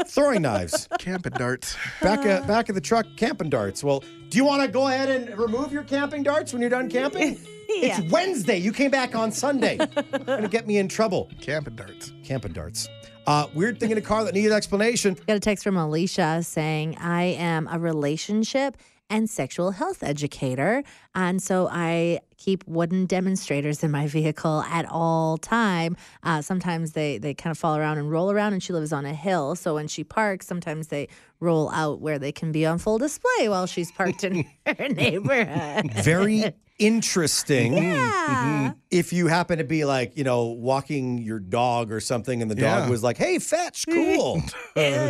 Throwing 0.06 0.42
knives. 0.42 0.88
Camping 0.98 1.32
darts. 1.32 1.76
Back 2.00 2.24
at 2.26 2.46
back 2.46 2.68
of 2.68 2.74
the 2.74 2.80
truck, 2.80 3.06
camping 3.16 3.50
darts. 3.50 3.82
Well, 3.84 4.02
do 4.28 4.38
you 4.38 4.44
want 4.44 4.62
to 4.62 4.68
go 4.68 4.88
ahead 4.88 5.08
and 5.08 5.36
remove 5.38 5.72
your 5.72 5.84
camping 5.84 6.22
darts 6.22 6.52
when 6.52 6.60
you're 6.60 6.70
done 6.70 6.88
camping? 6.90 7.38
Yeah. 7.66 7.98
It's 7.98 8.12
Wednesday. 8.12 8.58
You 8.58 8.72
came 8.72 8.90
back 8.90 9.16
on 9.16 9.32
Sunday. 9.32 9.78
Gonna 10.26 10.48
get 10.48 10.66
me 10.66 10.76
in 10.76 10.86
trouble. 10.86 11.30
Camping 11.40 11.74
darts. 11.74 12.12
Camping 12.22 12.52
darts. 12.52 12.88
Uh, 13.26 13.46
weird 13.54 13.80
thing 13.80 13.90
in 13.90 13.96
a 13.96 14.02
car 14.02 14.22
that 14.24 14.34
needed 14.34 14.52
explanation. 14.52 15.14
Got 15.26 15.38
a 15.38 15.40
text 15.40 15.64
from 15.64 15.78
Alicia 15.78 16.42
saying, 16.42 16.96
I 16.98 17.22
am 17.22 17.66
a 17.72 17.78
relationship 17.78 18.76
and 19.10 19.28
sexual 19.28 19.72
health 19.72 20.02
educator. 20.02 20.82
And 21.14 21.42
so 21.42 21.68
I 21.70 22.20
keep 22.36 22.64
wooden 22.66 23.06
demonstrators 23.06 23.82
in 23.84 23.90
my 23.90 24.06
vehicle 24.06 24.62
at 24.62 24.86
all 24.90 25.38
time. 25.38 25.96
Uh, 26.22 26.42
sometimes 26.42 26.92
they, 26.92 27.18
they 27.18 27.32
kind 27.34 27.50
of 27.50 27.58
fall 27.58 27.76
around 27.76 27.98
and 27.98 28.10
roll 28.10 28.30
around, 28.30 28.52
and 28.54 28.62
she 28.62 28.72
lives 28.72 28.92
on 28.92 29.06
a 29.06 29.14
hill. 29.14 29.54
So 29.54 29.74
when 29.74 29.88
she 29.88 30.04
parks, 30.04 30.46
sometimes 30.46 30.88
they 30.88 31.08
roll 31.40 31.70
out 31.70 32.00
where 32.00 32.18
they 32.18 32.32
can 32.32 32.50
be 32.52 32.64
on 32.66 32.78
full 32.78 32.98
display 32.98 33.48
while 33.48 33.66
she's 33.66 33.92
parked 33.92 34.24
in 34.24 34.44
her 34.66 34.88
neighborhood. 34.88 35.92
Very 35.92 36.52
interesting. 36.78 37.74
Yeah. 37.74 38.72
If 38.90 39.12
you 39.12 39.26
happen 39.28 39.58
to 39.58 39.64
be 39.64 39.84
like, 39.84 40.16
you 40.16 40.24
know, 40.24 40.46
walking 40.46 41.18
your 41.18 41.38
dog 41.38 41.92
or 41.92 42.00
something, 42.00 42.42
and 42.42 42.50
the 42.50 42.54
dog 42.54 42.84
Yeah. 42.84 42.90
was 42.90 43.02
like, 43.02 43.16
"Hey, 43.16 43.38
fetch, 43.38 43.84
cool." 43.88 44.42
yeah. 44.76 45.08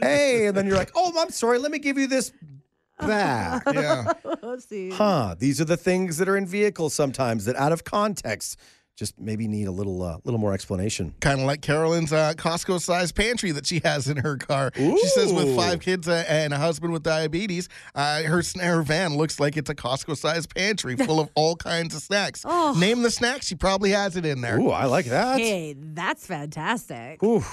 hey, 0.00 0.46
and 0.46 0.56
then 0.56 0.66
you're 0.66 0.76
like, 0.76 0.90
"Oh, 0.94 1.12
I'm 1.16 1.30
sorry. 1.30 1.58
Let 1.58 1.70
me 1.70 1.78
give 1.78 1.98
you 1.98 2.06
this 2.06 2.32
back." 2.98 3.62
Yeah. 3.72 4.12
Oopsie. 4.24 4.92
Huh. 4.92 5.34
These 5.38 5.60
are 5.60 5.64
the 5.64 5.76
things 5.76 6.18
that 6.18 6.28
are 6.28 6.36
in 6.36 6.46
vehicles 6.46 6.94
sometimes 6.94 7.44
that, 7.46 7.56
out 7.56 7.72
of 7.72 7.84
context, 7.84 8.58
just 8.96 9.20
maybe 9.20 9.46
need 9.46 9.66
a 9.66 9.70
little, 9.70 10.02
uh, 10.02 10.16
little 10.24 10.40
more 10.40 10.54
explanation. 10.54 11.14
kind 11.20 11.38
of 11.40 11.46
like 11.46 11.60
Carolyn's 11.60 12.12
uh, 12.12 12.32
Costco 12.34 12.80
sized 12.80 13.14
pantry 13.14 13.52
that 13.52 13.66
she 13.66 13.80
has 13.84 14.08
in 14.08 14.16
her 14.16 14.38
car. 14.38 14.72
She 14.74 15.06
says 15.08 15.32
with 15.32 15.54
five 15.54 15.80
kids 15.80 16.08
uh, 16.08 16.24
and 16.26 16.54
a 16.54 16.56
husband 16.56 16.92
with 16.94 17.02
diabetes, 17.02 17.68
uh, 17.94 18.22
her 18.22 18.42
her 18.60 18.82
van 18.82 19.16
looks 19.16 19.38
like 19.38 19.56
it's 19.56 19.68
a 19.68 19.74
Costco 19.74 20.16
sized 20.16 20.54
pantry 20.54 20.96
full 21.06 21.20
of 21.20 21.28
all 21.34 21.56
kinds 21.56 21.94
of 21.94 22.00
snacks. 22.00 22.42
Oh. 22.44 22.74
Name 22.78 23.02
the 23.02 23.10
snacks, 23.10 23.46
she 23.46 23.54
probably 23.54 23.90
has 23.90 24.16
it 24.16 24.24
in 24.24 24.40
there. 24.40 24.58
Ooh, 24.58 24.70
I 24.70 24.86
like 24.86 25.06
that. 25.06 25.38
Hey, 25.38 25.74
that's 25.78 26.26
fantastic. 26.26 27.22
Ooh. 27.22 27.44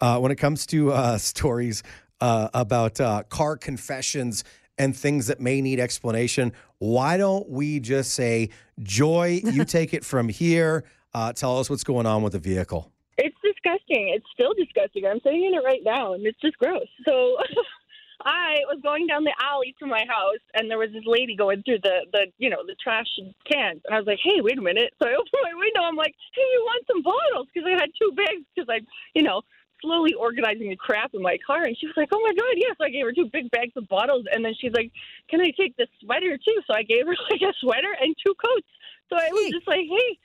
Uh, 0.00 0.18
when 0.18 0.32
it 0.32 0.36
comes 0.36 0.66
to 0.66 0.92
uh, 0.92 1.18
stories 1.18 1.84
uh, 2.20 2.48
about 2.52 3.00
uh, 3.00 3.22
car 3.28 3.56
confessions 3.56 4.42
and 4.78 4.96
things 4.96 5.26
that 5.28 5.40
may 5.40 5.60
need 5.60 5.80
explanation, 5.80 6.52
why 6.78 7.16
don't 7.16 7.48
we 7.48 7.80
just 7.80 8.12
say, 8.12 8.50
Joy, 8.82 9.40
you 9.44 9.64
take 9.64 9.94
it 9.94 10.04
from 10.04 10.28
here. 10.28 10.84
Uh, 11.12 11.32
tell 11.32 11.58
us 11.58 11.70
what's 11.70 11.84
going 11.84 12.06
on 12.06 12.22
with 12.22 12.32
the 12.32 12.38
vehicle. 12.38 12.90
It's 13.16 13.36
disgusting. 13.44 14.12
It's 14.14 14.26
still 14.34 14.54
disgusting. 14.54 15.06
I'm 15.06 15.20
sitting 15.20 15.44
in 15.44 15.54
it 15.54 15.64
right 15.64 15.82
now, 15.84 16.14
and 16.14 16.26
it's 16.26 16.40
just 16.40 16.58
gross. 16.58 16.88
So 17.04 17.36
I 18.24 18.64
was 18.66 18.80
going 18.82 19.06
down 19.06 19.24
the 19.24 19.34
alley 19.40 19.74
to 19.78 19.86
my 19.86 20.04
house, 20.08 20.42
and 20.54 20.70
there 20.70 20.78
was 20.78 20.90
this 20.92 21.04
lady 21.06 21.36
going 21.36 21.62
through 21.62 21.80
the, 21.82 22.06
the 22.12 22.26
you 22.38 22.50
know, 22.50 22.64
the 22.66 22.74
trash 22.82 23.06
cans. 23.50 23.80
And 23.84 23.94
I 23.94 23.98
was 23.98 24.06
like, 24.06 24.18
hey, 24.22 24.40
wait 24.40 24.58
a 24.58 24.62
minute. 24.62 24.92
So 25.00 25.08
I 25.08 25.12
opened 25.12 25.44
my 25.44 25.54
window. 25.54 25.82
I'm 25.82 25.96
like, 25.96 26.14
hey, 26.34 26.42
you 26.42 26.62
want 26.64 26.86
some 26.86 27.02
bottles? 27.02 27.48
Because 27.52 27.68
I 27.68 27.78
had 27.78 27.90
two 28.00 28.10
bags 28.16 28.42
because 28.54 28.68
I, 28.68 28.80
you 29.14 29.22
know, 29.22 29.42
slowly 29.84 30.14
organizing 30.14 30.70
the 30.70 30.76
crap 30.76 31.12
in 31.14 31.20
my 31.22 31.36
car. 31.46 31.62
And 31.64 31.76
she 31.78 31.86
was 31.86 31.94
like, 31.96 32.08
oh, 32.12 32.20
my 32.24 32.32
God, 32.32 32.54
yes. 32.56 32.74
So 32.78 32.84
I 32.84 32.90
gave 32.90 33.04
her 33.04 33.12
two 33.12 33.28
big 33.32 33.50
bags 33.50 33.72
of 33.76 33.86
bottles. 33.88 34.24
And 34.32 34.44
then 34.44 34.54
she's 34.60 34.72
like, 34.72 34.90
can 35.28 35.40
I 35.40 35.52
take 35.56 35.76
this 35.76 35.88
sweater, 36.02 36.36
too? 36.36 36.58
So 36.66 36.74
I 36.74 36.82
gave 36.82 37.06
her, 37.06 37.14
like, 37.30 37.42
a 37.42 37.52
sweater 37.60 37.94
and 38.00 38.16
two 38.24 38.34
coats. 38.34 38.66
So 39.10 39.16
I 39.16 39.28
was 39.30 39.52
just 39.52 39.68
like, 39.68 39.84
hey, 39.84 40.18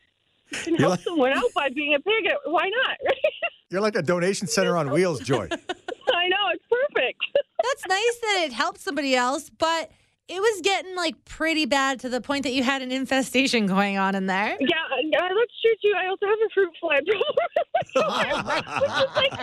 you 0.52 0.58
can 0.64 0.74
You're 0.74 0.80
help 0.80 0.92
like- 0.92 1.02
someone 1.02 1.34
out 1.34 1.52
by 1.54 1.70
being 1.70 1.94
a 1.94 2.00
pig. 2.00 2.26
Uh, 2.32 2.50
why 2.50 2.70
not? 2.70 2.98
You're 3.70 3.82
like 3.82 3.96
a 3.96 4.02
donation 4.02 4.48
center 4.48 4.76
on 4.78 4.90
wheels, 4.90 5.20
Joy. 5.20 5.48
I 6.12 6.28
know 6.28 6.38
it's 6.54 6.66
perfect. 6.70 7.20
That's 7.64 7.86
nice 7.88 8.18
that 8.22 8.44
it 8.48 8.54
helped 8.54 8.80
somebody 8.80 9.16
else, 9.16 9.52
but 9.52 9.92
it 10.30 10.40
was 10.40 10.62
getting 10.62 10.96
like 10.96 11.16
pretty 11.26 11.66
bad 11.66 12.00
to 12.02 12.10
the 12.10 12.22
point 12.22 12.44
that 12.44 12.54
you 12.54 12.62
had 12.62 12.84
an 12.84 12.92
infestation 12.92 13.66
going 13.66 13.98
on 13.98 14.14
in 14.14 14.28
there. 14.28 14.56
Yeah, 14.60 14.78
yeah, 15.04 15.28
that's 15.28 15.56
true 15.60 15.74
too. 15.82 15.94
I 15.98 16.06
also 16.08 16.28
have 16.28 16.38
a 16.46 16.50
fruit 16.54 16.70
fly 16.80 17.00
problem. 17.02 18.46
Which 18.80 18.92
is 18.94 19.16
like, 19.16 19.34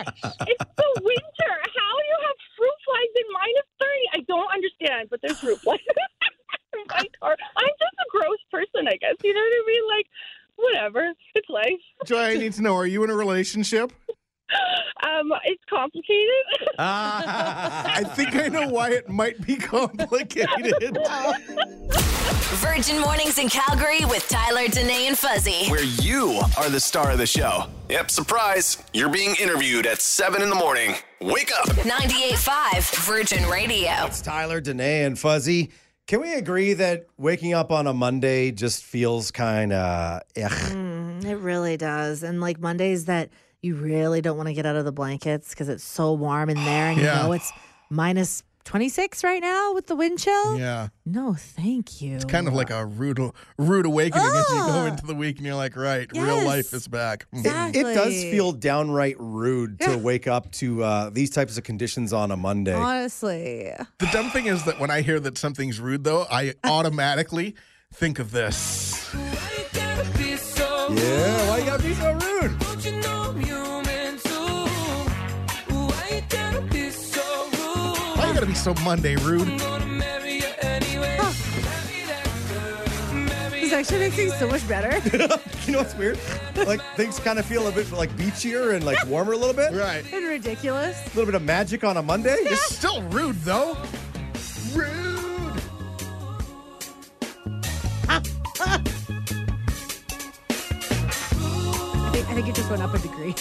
it's 0.47 0.65
the 0.77 1.01
winter. 1.03 1.53
How 1.75 1.91
do 1.91 2.03
you 2.07 2.17
have 2.23 2.37
fruit 2.55 2.77
flies 2.87 3.11
in 3.19 3.27
minus 3.33 3.67
thirty? 3.79 4.05
I 4.13 4.19
don't 4.27 4.51
understand, 4.53 5.09
but 5.09 5.19
there's 5.21 5.39
fruit 5.39 5.59
flies 5.59 5.79
in 6.73 6.79
my 6.87 7.03
car. 7.19 7.35
I'm 7.57 7.67
just 7.67 7.97
a 7.99 8.07
gross 8.09 8.39
person, 8.49 8.87
I 8.87 8.95
guess. 8.95 9.15
You 9.23 9.33
know 9.33 9.41
what 9.41 9.53
I 9.53 9.63
mean? 9.67 9.87
Like, 9.89 10.07
whatever. 10.55 11.13
It's 11.35 11.49
life. 11.49 11.83
Joy, 12.05 12.21
I 12.21 12.37
need 12.37 12.53
to 12.53 12.61
know 12.61 12.75
are 12.75 12.87
you 12.87 13.03
in 13.03 13.09
a 13.09 13.15
relationship? 13.15 13.91
Um, 15.03 15.31
it's 15.45 15.63
complicated. 15.69 16.45
I 16.79 18.03
think 18.15 18.35
I 18.35 18.47
know 18.47 18.67
why 18.69 18.91
it 18.91 19.09
might 19.09 19.45
be 19.45 19.55
complicated. 19.55 20.97
Virgin 22.57 22.99
Mornings 23.01 23.37
in 23.37 23.49
Calgary 23.49 24.05
with 24.05 24.27
Tyler, 24.29 24.67
Danae, 24.67 25.07
and 25.07 25.17
Fuzzy. 25.17 25.67
Where 25.69 25.83
you 25.83 26.41
are 26.57 26.69
the 26.69 26.79
star 26.79 27.11
of 27.11 27.17
the 27.17 27.27
show. 27.27 27.65
Yep, 27.89 28.09
surprise. 28.09 28.83
You're 28.93 29.09
being 29.09 29.35
interviewed 29.39 29.85
at 29.85 30.01
7 30.01 30.41
in 30.41 30.49
the 30.49 30.55
morning. 30.55 30.95
Wake 31.21 31.51
up. 31.59 31.67
98.5 31.67 33.05
Virgin 33.05 33.47
Radio. 33.49 33.91
It's 34.05 34.21
Tyler, 34.21 34.61
Danae, 34.61 35.03
and 35.03 35.19
Fuzzy. 35.19 35.71
Can 36.07 36.21
we 36.21 36.33
agree 36.35 36.73
that 36.73 37.07
waking 37.17 37.53
up 37.53 37.69
on 37.71 37.85
a 37.85 37.93
Monday 37.93 38.51
just 38.51 38.81
feels 38.83 39.29
kind 39.29 39.73
of 39.73 40.21
It 40.35 41.37
really 41.37 41.75
does. 41.75 42.23
And 42.23 42.39
like 42.39 42.59
Mondays 42.61 43.05
that 43.05 43.29
you 43.61 43.75
really 43.75 44.21
don't 44.21 44.37
want 44.37 44.47
to 44.47 44.53
get 44.53 44.65
out 44.65 44.75
of 44.75 44.85
the 44.85 44.91
blankets 44.91 45.49
because 45.49 45.69
it's 45.69 45.83
so 45.83 46.13
warm 46.13 46.49
in 46.49 46.57
there 46.57 46.89
and 46.91 46.99
Yeah. 47.01 47.17
you 47.17 47.23
know 47.23 47.31
it's 47.33 47.51
minus 47.89 48.43
26 48.65 49.23
right 49.23 49.41
now 49.41 49.73
with 49.73 49.87
the 49.87 49.95
wind 49.95 50.19
chill. 50.19 50.59
yeah. 50.59 50.89
No, 51.05 51.33
thank 51.33 52.01
you. 52.01 52.17
It's 52.17 52.25
kind 52.25 52.49
of 52.49 52.53
like 52.53 52.69
a 52.69 52.85
rude 52.85 53.17
rude 53.57 53.85
awakening 53.85 54.25
as 54.27 54.49
you 54.49 54.57
go 54.57 54.85
into 54.87 55.05
the 55.05 55.15
week 55.15 55.37
and 55.37 55.45
you're 55.45 55.55
like, 55.55 55.77
right, 55.77 56.05
real 56.13 56.43
life 56.43 56.73
is 56.73 56.85
back. 56.85 57.27
Mm. 57.33 57.39
Exactly. 57.45 57.79
It 57.79 57.93
does 57.95 58.13
feel 58.23 58.51
downright 58.51 59.15
rude 59.19 59.79
to 59.79 59.97
wake 59.97 60.27
up 60.27 60.51
to 60.53 60.83
uh, 60.83 61.09
these 61.11 61.29
types 61.29 61.57
of 61.57 61.63
conditions 61.63 62.11
on 62.11 62.29
a 62.29 62.35
Monday. 62.35 62.73
Honestly. 62.73 63.71
The 63.99 64.09
dumb 64.11 64.31
thing 64.31 64.47
is 64.47 64.65
that 64.65 64.81
when 64.81 64.91
I 64.91 64.99
hear 65.01 65.21
that 65.21 65.37
something's 65.37 65.79
rude, 65.79 66.03
though, 66.03 66.25
I 66.29 66.53
automatically 66.65 67.55
think 67.93 68.19
of 68.19 68.31
this. 68.31 69.09
yeah, 69.13 69.21
why 71.49 71.59
you 71.59 71.65
gotta 71.65 71.83
be 71.83 71.93
so 71.93 72.11
rude? 72.11 72.66
Gotta 78.39 78.45
be 78.45 78.53
so 78.53 78.71
Monday 78.83 79.15
rude? 79.15 79.47
This 83.49 83.73
actually 83.73 83.97
makes 83.97 84.15
things 84.15 84.37
so 84.37 84.47
much 84.47 84.67
better. 84.67 85.01
You 85.67 85.73
know 85.73 85.79
what's 85.79 85.95
weird? 85.95 86.17
Like 86.55 86.79
things 86.95 87.19
kind 87.19 87.37
of 87.39 87.45
feel 87.45 87.67
a 87.67 87.71
bit 87.73 87.91
like 87.91 88.09
beachier 88.11 88.73
and 88.73 88.85
like 88.85 89.05
warmer 89.05 89.33
a 89.33 89.37
little 89.37 89.53
bit. 89.53 89.73
Right. 89.73 90.05
and 90.13 90.25
ridiculous. 90.25 90.97
A 91.03 91.09
little 91.09 91.25
bit 91.25 91.35
of 91.35 91.41
magic 91.41 91.83
on 91.83 91.97
a 91.97 92.01
Monday. 92.01 92.35
It's 92.39 92.73
still 92.73 93.01
rude, 93.09 93.35
though. 93.41 93.75
Rude. 94.73 95.61
I 98.07 98.21
think, 102.13 102.29
I 102.29 102.33
think 102.33 102.47
it 102.47 102.55
just 102.55 102.69
went 102.69 102.81
up 102.81 102.93
a 102.93 102.99
degree. 102.99 103.35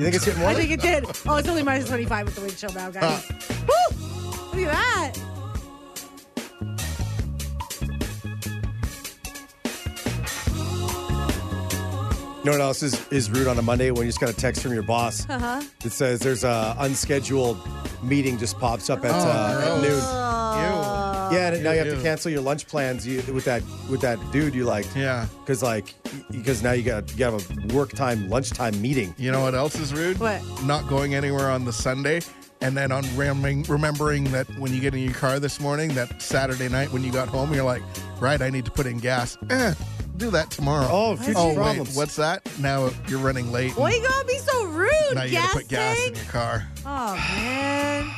You 0.00 0.04
think 0.04 0.14
it's 0.16 0.24
getting 0.24 0.40
more? 0.40 0.50
I 0.50 0.54
think 0.54 0.72
it 0.72 0.80
did. 0.80 1.04
Oh, 1.28 1.36
it's 1.36 1.48
only 1.48 1.62
minus 1.62 1.86
25 1.86 2.26
with 2.26 2.34
the 2.34 2.40
wind 2.40 2.56
chill 2.56 2.72
now, 2.72 2.90
guys. 2.90 3.30
Woo! 3.68 3.99
Look 4.60 4.74
at 4.74 5.14
that. 5.14 6.20
You 12.42 12.46
know 12.46 12.52
what 12.52 12.60
else 12.62 12.82
is, 12.82 13.06
is 13.10 13.30
rude 13.30 13.48
on 13.48 13.58
a 13.58 13.62
Monday 13.62 13.90
when 13.90 14.02
you 14.02 14.08
just 14.08 14.18
got 14.18 14.30
a 14.30 14.32
text 14.32 14.62
from 14.62 14.72
your 14.72 14.82
boss 14.82 15.28
Uh-huh. 15.28 15.60
that 15.82 15.90
says 15.92 16.20
there's 16.20 16.42
a 16.42 16.74
unscheduled 16.78 17.58
meeting 18.02 18.38
just 18.38 18.58
pops 18.58 18.88
up 18.88 19.04
at, 19.04 19.10
uh, 19.10 19.74
at 19.76 19.82
noon. 19.82 20.00
Oh. 20.02 21.28
Yeah, 21.32 21.52
and 21.52 21.62
now 21.62 21.72
you 21.72 21.80
have 21.80 21.94
to 21.94 22.02
cancel 22.02 22.30
your 22.30 22.40
lunch 22.40 22.66
plans 22.66 23.06
you, 23.06 23.18
with 23.32 23.44
that 23.44 23.62
with 23.90 24.00
that 24.00 24.18
dude 24.32 24.54
you 24.54 24.64
liked. 24.64 24.96
Yeah. 24.96 25.26
Because 25.40 25.62
like 25.62 25.94
because 26.30 26.62
now 26.62 26.72
you 26.72 26.82
got 26.82 27.14
you 27.16 27.24
have 27.24 27.34
a 27.34 27.74
work 27.74 27.90
time 27.92 28.28
lunchtime 28.30 28.80
meeting. 28.80 29.14
You 29.18 29.30
know 29.30 29.42
what 29.42 29.54
else 29.54 29.78
is 29.78 29.92
rude? 29.92 30.18
What? 30.18 30.40
Not 30.64 30.88
going 30.88 31.14
anywhere 31.14 31.50
on 31.50 31.66
the 31.66 31.72
Sunday. 31.72 32.20
And 32.62 32.76
then 32.76 32.92
on 32.92 33.04
remembering, 33.16 33.62
remembering 33.64 34.24
that 34.32 34.46
when 34.58 34.72
you 34.72 34.80
get 34.80 34.94
in 34.94 35.00
your 35.00 35.14
car 35.14 35.40
this 35.40 35.60
morning, 35.60 35.94
that 35.94 36.20
Saturday 36.20 36.68
night 36.68 36.92
when 36.92 37.02
you 37.02 37.10
got 37.10 37.28
home, 37.28 37.54
you're 37.54 37.64
like, 37.64 37.82
right, 38.20 38.40
I 38.40 38.50
need 38.50 38.66
to 38.66 38.70
put 38.70 38.86
in 38.86 38.98
gas. 38.98 39.38
Eh, 39.48 39.72
do 40.18 40.30
that 40.30 40.50
tomorrow. 40.50 40.86
Oh, 40.90 41.16
future 41.16 41.38
oh 41.38 41.54
problems. 41.54 41.88
wait, 41.90 41.96
what's 41.96 42.16
that? 42.16 42.46
Now 42.58 42.90
you're 43.08 43.18
running 43.18 43.50
late. 43.50 43.72
Why 43.76 43.92
you 43.92 44.02
gotta 44.02 44.26
be 44.26 44.36
so 44.36 44.66
rude? 44.66 44.90
now 45.14 45.22
you 45.22 45.32
gotta 45.32 45.56
put 45.56 45.68
gas 45.68 45.98
in 46.06 46.14
your 46.14 46.24
car. 46.24 46.68
Oh 46.84 47.14
man. 47.14 48.10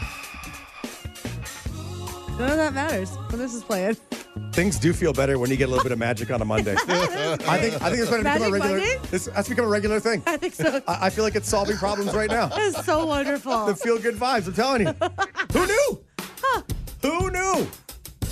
None 2.38 2.50
of 2.50 2.56
that 2.56 2.74
matters 2.74 3.10
when 3.30 3.38
this 3.38 3.54
is 3.54 3.62
playing. 3.62 3.96
Things 4.52 4.78
do 4.78 4.92
feel 4.92 5.12
better 5.12 5.38
when 5.38 5.50
you 5.50 5.56
get 5.56 5.64
a 5.64 5.70
little 5.70 5.82
bit 5.82 5.92
of 5.92 5.98
magic 5.98 6.30
on 6.30 6.40
a 6.40 6.44
Monday. 6.44 6.74
I 6.88 7.58
think 7.58 7.82
I 7.82 7.90
think 7.90 8.00
it's 8.00 8.10
going 8.10 8.24
to 8.24 8.30
become 8.30 8.42
a 8.42 8.50
Magic 8.50 8.52
regular. 8.52 8.78
Monday? 8.78 8.98
This 9.10 9.26
has 9.26 9.48
become 9.48 9.64
a 9.66 9.68
regular 9.68 10.00
thing. 10.00 10.22
I 10.26 10.36
think 10.36 10.54
so. 10.54 10.80
I, 10.88 11.06
I 11.06 11.10
feel 11.10 11.24
like 11.24 11.34
it's 11.36 11.48
solving 11.48 11.76
problems 11.76 12.14
right 12.14 12.30
now. 12.30 12.46
That's 12.46 12.84
so 12.84 13.04
wonderful. 13.06 13.66
The 13.66 13.74
feel 13.74 13.98
good 13.98 14.14
vibes. 14.14 14.46
I'm 14.46 14.54
telling 14.54 14.86
you. 14.86 14.92
Who 15.52 15.66
knew? 15.66 16.04
Who 17.02 17.30
knew? 17.30 17.66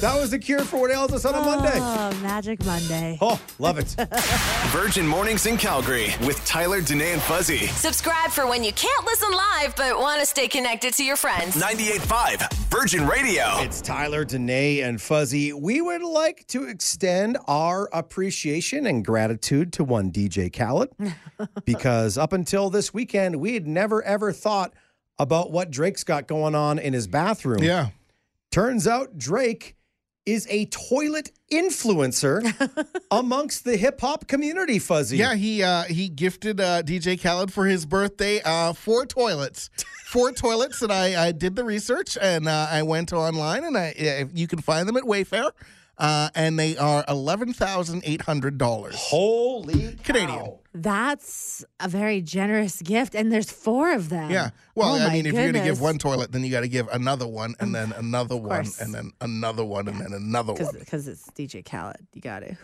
That 0.00 0.18
was 0.18 0.30
the 0.30 0.38
cure 0.38 0.64
for 0.64 0.80
what 0.80 0.90
ails 0.90 1.12
us 1.12 1.26
on 1.26 1.34
a 1.34 1.44
Monday. 1.44 1.74
Oh, 1.74 2.18
Magic 2.22 2.64
Monday. 2.64 3.18
Oh, 3.20 3.38
love 3.58 3.76
it. 3.76 3.88
Virgin 4.68 5.06
Mornings 5.06 5.44
in 5.44 5.58
Calgary 5.58 6.14
with 6.26 6.42
Tyler, 6.46 6.80
Danae, 6.80 7.12
and 7.12 7.20
Fuzzy. 7.20 7.66
Subscribe 7.66 8.30
for 8.30 8.46
when 8.46 8.64
you 8.64 8.72
can't 8.72 9.04
listen 9.04 9.30
live 9.30 9.76
but 9.76 9.98
want 9.98 10.18
to 10.20 10.24
stay 10.24 10.48
connected 10.48 10.94
to 10.94 11.04
your 11.04 11.16
friends. 11.16 11.54
98.5 11.60 12.50
Virgin 12.70 13.06
Radio. 13.06 13.44
It's 13.58 13.82
Tyler, 13.82 14.24
Danae, 14.24 14.80
and 14.80 14.98
Fuzzy. 14.98 15.52
We 15.52 15.82
would 15.82 16.02
like 16.02 16.46
to 16.46 16.66
extend 16.66 17.36
our 17.46 17.90
appreciation 17.92 18.86
and 18.86 19.04
gratitude 19.04 19.70
to 19.74 19.84
one 19.84 20.10
DJ 20.10 20.50
Khaled 20.50 20.88
because 21.66 22.16
up 22.16 22.32
until 22.32 22.70
this 22.70 22.94
weekend, 22.94 23.36
we 23.36 23.52
had 23.52 23.66
never 23.66 24.02
ever 24.04 24.32
thought 24.32 24.72
about 25.18 25.50
what 25.52 25.70
Drake's 25.70 26.04
got 26.04 26.26
going 26.26 26.54
on 26.54 26.78
in 26.78 26.94
his 26.94 27.06
bathroom. 27.06 27.62
Yeah. 27.62 27.88
Turns 28.50 28.86
out 28.86 29.18
Drake 29.18 29.76
is 30.32 30.46
a 30.50 30.66
toilet 30.66 31.32
influencer 31.52 32.40
amongst 33.10 33.64
the 33.64 33.76
hip 33.76 34.00
hop 34.00 34.26
community, 34.28 34.78
Fuzzy. 34.78 35.16
Yeah, 35.18 35.34
he 35.34 35.62
uh, 35.62 35.84
he 35.84 36.08
gifted 36.08 36.60
uh, 36.60 36.82
DJ 36.82 37.20
Khaled 37.20 37.52
for 37.52 37.66
his 37.66 37.86
birthday 37.86 38.40
uh, 38.44 38.72
four 38.72 39.06
toilets, 39.06 39.70
four 40.06 40.32
toilets, 40.44 40.82
and 40.82 40.92
I, 40.92 41.26
I 41.28 41.32
did 41.32 41.56
the 41.56 41.64
research 41.64 42.16
and 42.20 42.48
uh, 42.48 42.68
I 42.70 42.82
went 42.82 43.12
online 43.12 43.64
and 43.64 43.76
I 43.76 44.26
you 44.32 44.46
can 44.46 44.60
find 44.60 44.88
them 44.88 44.96
at 44.96 45.04
Wayfair, 45.04 45.50
uh, 45.98 46.30
and 46.34 46.58
they 46.58 46.76
are 46.76 47.04
eleven 47.08 47.52
thousand 47.52 48.02
eight 48.04 48.22
hundred 48.22 48.56
dollars. 48.58 48.94
Holy 48.96 49.96
Canadian. 50.04 50.28
cow. 50.38 50.59
That's 50.72 51.64
a 51.80 51.88
very 51.88 52.20
generous 52.22 52.80
gift, 52.80 53.14
and 53.14 53.32
there's 53.32 53.50
four 53.50 53.92
of 53.92 54.08
them. 54.08 54.30
Yeah. 54.30 54.50
Well, 54.74 54.94
Oh, 54.94 54.98
I 55.06 55.12
mean, 55.12 55.26
if 55.26 55.32
you're 55.34 55.42
going 55.50 55.54
to 55.54 55.68
give 55.68 55.80
one 55.80 55.98
toilet, 55.98 56.30
then 56.32 56.44
you 56.44 56.50
got 56.50 56.60
to 56.60 56.68
give 56.68 56.86
another 56.88 57.26
one, 57.26 57.54
and 57.58 57.74
then 57.74 57.92
another 57.96 58.36
one, 58.36 58.66
and 58.80 58.94
then 58.94 59.10
another 59.20 59.64
one, 59.64 59.88
and 59.88 60.00
then 60.00 60.12
another 60.12 60.52
one. 60.52 60.74
because 60.78 61.08
it's 61.08 61.28
DJ 61.30 61.64
Khaled, 61.64 62.06
you 62.14 62.20
got 62.20 62.40
to. 62.40 62.56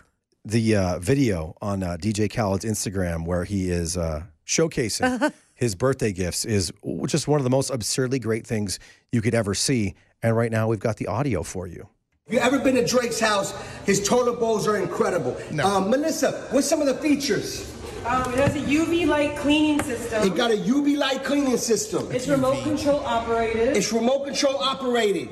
the 0.45 0.77
uh, 0.77 0.99
video 1.01 1.57
on 1.61 1.83
uh, 1.83 1.97
DJ 2.01 2.31
Khaled's 2.31 2.65
Instagram 2.65 3.27
where 3.27 3.43
he 3.45 3.71
is 3.71 3.97
uh, 3.97 4.23
showcasing 4.47 5.33
his 5.55 5.75
birthday 5.75 6.13
gifts 6.13 6.45
is 6.45 6.73
just 7.07 7.27
one 7.27 7.41
of 7.41 7.45
the 7.45 7.51
most 7.51 7.71
absurdly 7.71 8.21
great 8.21 8.47
things 8.47 8.79
you 9.11 9.21
could 9.21 9.35
ever 9.35 9.55
see. 9.55 9.95
And 10.23 10.37
right 10.37 10.53
now, 10.53 10.69
we've 10.69 10.79
got 10.81 10.97
the 10.99 11.09
audio 11.09 11.43
for 11.43 11.67
you. 11.67 11.89
If 12.27 12.33
you 12.33 12.39
ever 12.41 12.59
been 12.59 12.75
to 12.77 12.85
Drake's 12.87 13.21
house, 13.21 13.55
his 13.85 14.07
toilet 14.07 14.41
bowls 14.41 14.67
are 14.67 14.77
incredible. 14.77 15.37
No. 15.53 15.65
Um, 15.67 15.91
Melissa, 15.91 16.49
what's 16.51 16.67
some 16.69 16.81
of 16.81 16.87
the 16.89 16.95
features? 16.95 17.73
Um, 18.07 18.33
it 18.35 18.39
has 18.39 18.55
a 18.55 18.61
UV 18.61 19.09
light 19.09 19.37
cleaning 19.37 19.83
system. 19.83 20.23
It 20.23 20.37
got 20.37 20.53
a 20.53 20.57
UV 20.57 20.97
light 20.97 21.25
cleaning 21.25 21.57
system. 21.57 22.07
it's 22.13 22.29
remote 22.29 22.63
control 22.63 23.01
operated. 23.01 23.77
It's 23.77 23.93
remote 23.93 24.25
control 24.25 24.59
operated. 24.59 25.29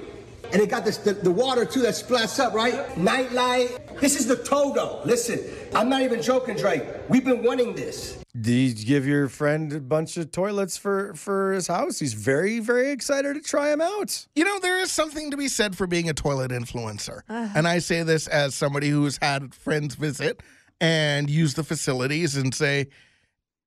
And 0.53 0.61
it 0.61 0.71
got 0.71 0.85
this, 0.85 0.97
the, 0.97 1.13
the 1.15 1.31
water 1.31 1.65
too 1.65 1.83
that 1.83 1.95
splats 1.95 2.41
up, 2.41 2.53
right? 2.53 2.99
Night 2.99 3.31
light. 3.31 3.79
This 4.01 4.19
is 4.19 4.27
the 4.27 4.35
Toto. 4.35 5.03
Listen, 5.05 5.41
I'm 5.73 5.89
not 5.89 6.03
even 6.03 6.21
joking, 6.21 6.57
Drake. 6.57 6.83
We've 7.09 7.25
been 7.25 7.45
wanting 7.45 7.77
this. 7.77 8.19
Did 8.41 8.81
you 8.81 8.85
give 8.85 9.07
your 9.07 9.29
friend 9.29 9.73
a 9.73 9.79
bunch 9.79 10.17
of 10.17 10.33
toilets 10.33 10.77
for, 10.77 11.15
for 11.15 11.53
his 11.53 11.69
house? 11.69 12.01
He's 12.01 12.15
very, 12.15 12.59
very 12.59 12.91
excited 12.91 13.35
to 13.35 13.41
try 13.41 13.69
them 13.69 13.83
out. 13.83 14.27
You 14.35 14.45
know, 14.45 14.59
there 14.59 14.81
is 14.81 14.91
something 14.91 15.31
to 15.31 15.37
be 15.37 15.47
said 15.47 15.77
for 15.77 15.87
being 15.87 16.11
a 16.11 16.15
toilet 16.15 16.51
influencer. 16.51 17.21
And 17.29 17.69
I 17.69 17.79
say 17.79 18.03
this 18.03 18.27
as 18.27 18.57
somebody 18.57 18.89
who's 18.89 19.21
had 19.23 19.55
friends 19.55 19.95
visit 19.95 20.41
and 20.85 21.31
use 21.31 21.55
the 21.55 21.65
facilities 21.65 22.37
and 22.37 22.55
say, 22.55 22.89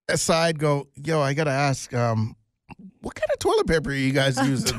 aside, 0.07 0.59
go, 0.59 0.87
yo, 0.95 1.19
I 1.21 1.33
got 1.33 1.45
to 1.45 1.51
ask, 1.51 1.93
um, 1.93 2.35
what 3.01 3.15
kind 3.15 3.29
of 3.31 3.39
toilet 3.39 3.67
paper 3.67 3.89
are 3.89 3.93
you 3.93 4.11
guys 4.13 4.37
using? 4.47 4.77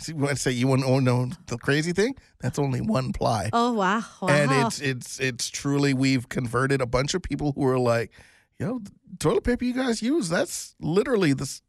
See, 0.00 0.12
when 0.12 0.30
I 0.30 0.34
say 0.34 0.52
you 0.52 0.68
want 0.68 0.82
to 0.82 1.00
know 1.00 1.28
the 1.46 1.58
crazy 1.58 1.92
thing? 1.92 2.14
That's 2.40 2.58
only 2.58 2.80
one 2.80 3.12
ply. 3.12 3.50
Oh 3.52 3.72
wow! 3.72 4.04
wow. 4.22 4.28
And 4.28 4.52
it's 4.52 4.80
it's 4.80 5.18
it's 5.18 5.50
truly 5.50 5.92
we've 5.92 6.28
converted 6.28 6.80
a 6.80 6.86
bunch 6.86 7.14
of 7.14 7.22
people 7.22 7.50
who 7.56 7.66
are 7.66 7.80
like, 7.80 8.12
yo, 8.60 8.80
toilet 9.18 9.42
paper 9.42 9.64
you 9.64 9.74
guys 9.74 10.00
use, 10.00 10.28
that's 10.28 10.76
literally 10.80 11.32
the 11.32 11.42
s- 11.42 11.62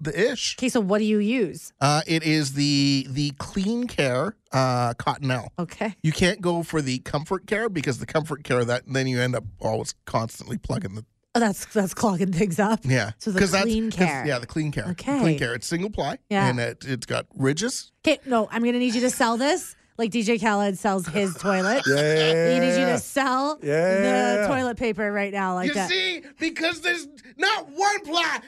the 0.00 0.32
ish. 0.32 0.56
okay. 0.58 0.68
So 0.68 0.80
what 0.80 0.98
do 0.98 1.04
you 1.04 1.18
use? 1.18 1.72
Uh, 1.80 2.02
it 2.06 2.22
is 2.22 2.52
the 2.54 3.06
the 3.10 3.30
Clean 3.38 3.86
Care 3.86 4.36
uh, 4.52 4.94
Cottonelle. 4.94 5.48
Okay. 5.58 5.94
You 6.02 6.12
can't 6.12 6.40
go 6.40 6.62
for 6.62 6.82
the 6.82 6.98
Comfort 7.00 7.46
Care 7.46 7.68
because 7.68 7.98
the 7.98 8.06
Comfort 8.06 8.44
Care 8.44 8.64
that 8.64 8.82
then 8.86 9.06
you 9.06 9.20
end 9.20 9.34
up 9.34 9.44
always 9.60 9.94
constantly 10.04 10.58
plugging 10.58 10.94
the 10.94 11.04
Oh, 11.36 11.40
that's 11.40 11.66
that's 11.66 11.94
clogging 11.94 12.32
things 12.32 12.60
up. 12.60 12.80
yeah. 12.84 13.10
So 13.18 13.32
the 13.32 13.40
clean 13.44 13.90
care. 13.90 14.24
Yeah, 14.24 14.38
the 14.38 14.46
Clean 14.46 14.70
Care. 14.70 14.86
Okay. 14.90 15.18
Clean 15.18 15.38
Care. 15.38 15.54
It's 15.54 15.66
single 15.66 15.90
ply. 15.90 16.18
Yeah. 16.30 16.46
And 16.48 16.60
it, 16.60 16.84
it's 16.86 17.06
got 17.06 17.26
ridges. 17.34 17.90
Okay. 18.06 18.20
No, 18.24 18.48
I'm 18.52 18.62
gonna 18.62 18.78
need 18.78 18.94
you 18.94 19.00
to 19.00 19.10
sell 19.10 19.36
this 19.36 19.74
like 19.96 20.10
DJ 20.10 20.40
Khaled 20.40 20.78
sells 20.78 21.06
his 21.06 21.34
toilet. 21.38 21.82
Yeah. 21.86 22.54
You 22.54 22.60
need 22.60 22.78
you 22.78 22.86
to 22.86 22.98
sell 22.98 23.58
Yeah. 23.62 24.36
the 24.42 24.46
toilet 24.48 24.76
paper 24.76 25.10
right 25.12 25.32
now, 25.32 25.54
like 25.54 25.68
you 25.68 25.74
that. 25.74 25.88
see, 25.88 26.22
because 26.38 26.80
there's 26.80 27.06
not 27.36 27.68
one 27.70 28.00
ply, 28.00 28.40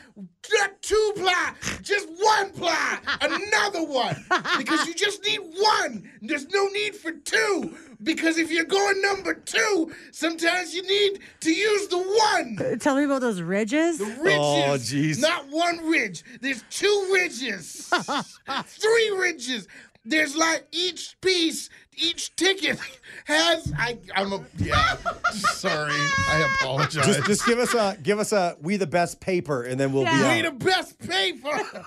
not 0.60 0.82
two 0.82 1.12
ply, 1.16 1.52
just 1.82 2.08
one 2.20 2.50
ply, 2.52 2.98
another 3.20 3.84
one. 3.84 4.24
Because 4.58 4.86
you 4.86 4.94
just 4.94 5.24
need 5.24 5.40
one. 5.58 6.10
There's 6.22 6.48
no 6.48 6.66
need 6.68 6.94
for 6.94 7.12
two. 7.12 7.76
Because 8.02 8.36
if 8.36 8.52
you're 8.52 8.64
going 8.64 9.00
number 9.00 9.32
two, 9.34 9.90
sometimes 10.12 10.74
you 10.74 10.82
need 10.82 11.18
to 11.40 11.50
use 11.52 11.88
the 11.88 11.96
one. 11.98 12.58
Uh, 12.60 12.76
tell 12.76 12.94
me 12.94 13.04
about 13.04 13.22
those 13.22 13.40
ridges. 13.40 13.98
The 13.98 14.04
ridges. 14.04 14.38
Oh, 14.38 14.76
jeez. 14.78 15.20
Not 15.20 15.48
one 15.48 15.78
ridge. 15.88 16.22
There's 16.42 16.62
two 16.70 17.08
ridges. 17.12 17.90
Three 18.66 19.10
ridges. 19.18 19.66
There's 20.08 20.36
like 20.36 20.66
each 20.72 21.16
piece, 21.20 21.68
each 21.96 22.34
ticket 22.36 22.78
has. 23.24 23.72
I. 23.76 23.98
I'm 24.14 24.32
a. 24.32 24.44
Yeah. 24.56 24.96
Sorry. 25.32 25.92
I 25.92 26.56
apologize. 26.60 27.06
Just, 27.06 27.24
just 27.26 27.46
give 27.46 27.58
us 27.58 27.74
a 27.74 27.98
give 28.02 28.18
us 28.18 28.32
a 28.32 28.56
we 28.60 28.76
the 28.76 28.86
best 28.86 29.20
paper, 29.20 29.62
and 29.62 29.78
then 29.80 29.92
we'll 29.92 30.04
Yeah. 30.04 30.12
be 30.34 30.42
we 30.42 30.46
out. 30.46 30.58
the 30.58 30.64
best 30.64 30.98
paper. 31.00 31.86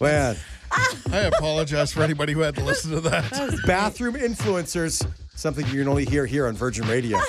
Man, 0.00 0.36
I 1.12 1.18
apologize 1.18 1.92
for 1.92 2.02
anybody 2.02 2.32
who 2.32 2.40
had 2.40 2.54
to 2.56 2.64
listen 2.64 2.90
to 2.90 3.00
that. 3.02 3.58
bathroom 3.66 4.14
influencers, 4.14 5.06
something 5.34 5.64
you 5.68 5.78
can 5.80 5.88
only 5.88 6.04
hear 6.04 6.26
here 6.26 6.46
on 6.46 6.54
Virgin 6.56 6.86
Radio. 6.88 7.18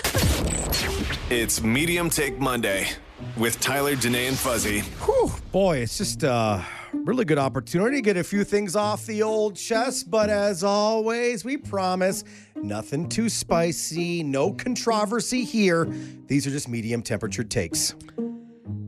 It's 1.31 1.59
Medium 1.63 2.11
Take 2.11 2.37
Monday 2.37 2.87
with 3.35 3.59
Tyler, 3.59 3.95
Danae, 3.95 4.27
and 4.27 4.37
Fuzzy. 4.37 4.81
Whew, 4.81 5.31
boy, 5.51 5.77
it's 5.77 5.97
just 5.97 6.21
a 6.21 6.63
really 7.05 7.23
good 7.25 7.37
opportunity 7.37 7.97
to 7.97 8.01
get 8.01 8.17
a 8.17 8.23
few 8.23 8.43
things 8.43 8.75
off 8.75 9.05
the 9.05 9.21
old 9.23 9.55
chest. 9.55 10.09
But 10.09 10.29
as 10.29 10.63
always, 10.63 11.45
we 11.45 11.55
promise 11.57 12.23
nothing 12.55 13.07
too 13.07 13.29
spicy, 13.29 14.23
no 14.23 14.51
controversy 14.51 15.43
here. 15.43 15.85
These 16.27 16.47
are 16.47 16.51
just 16.51 16.67
medium 16.67 17.01
temperature 17.01 17.43
takes. 17.43 17.95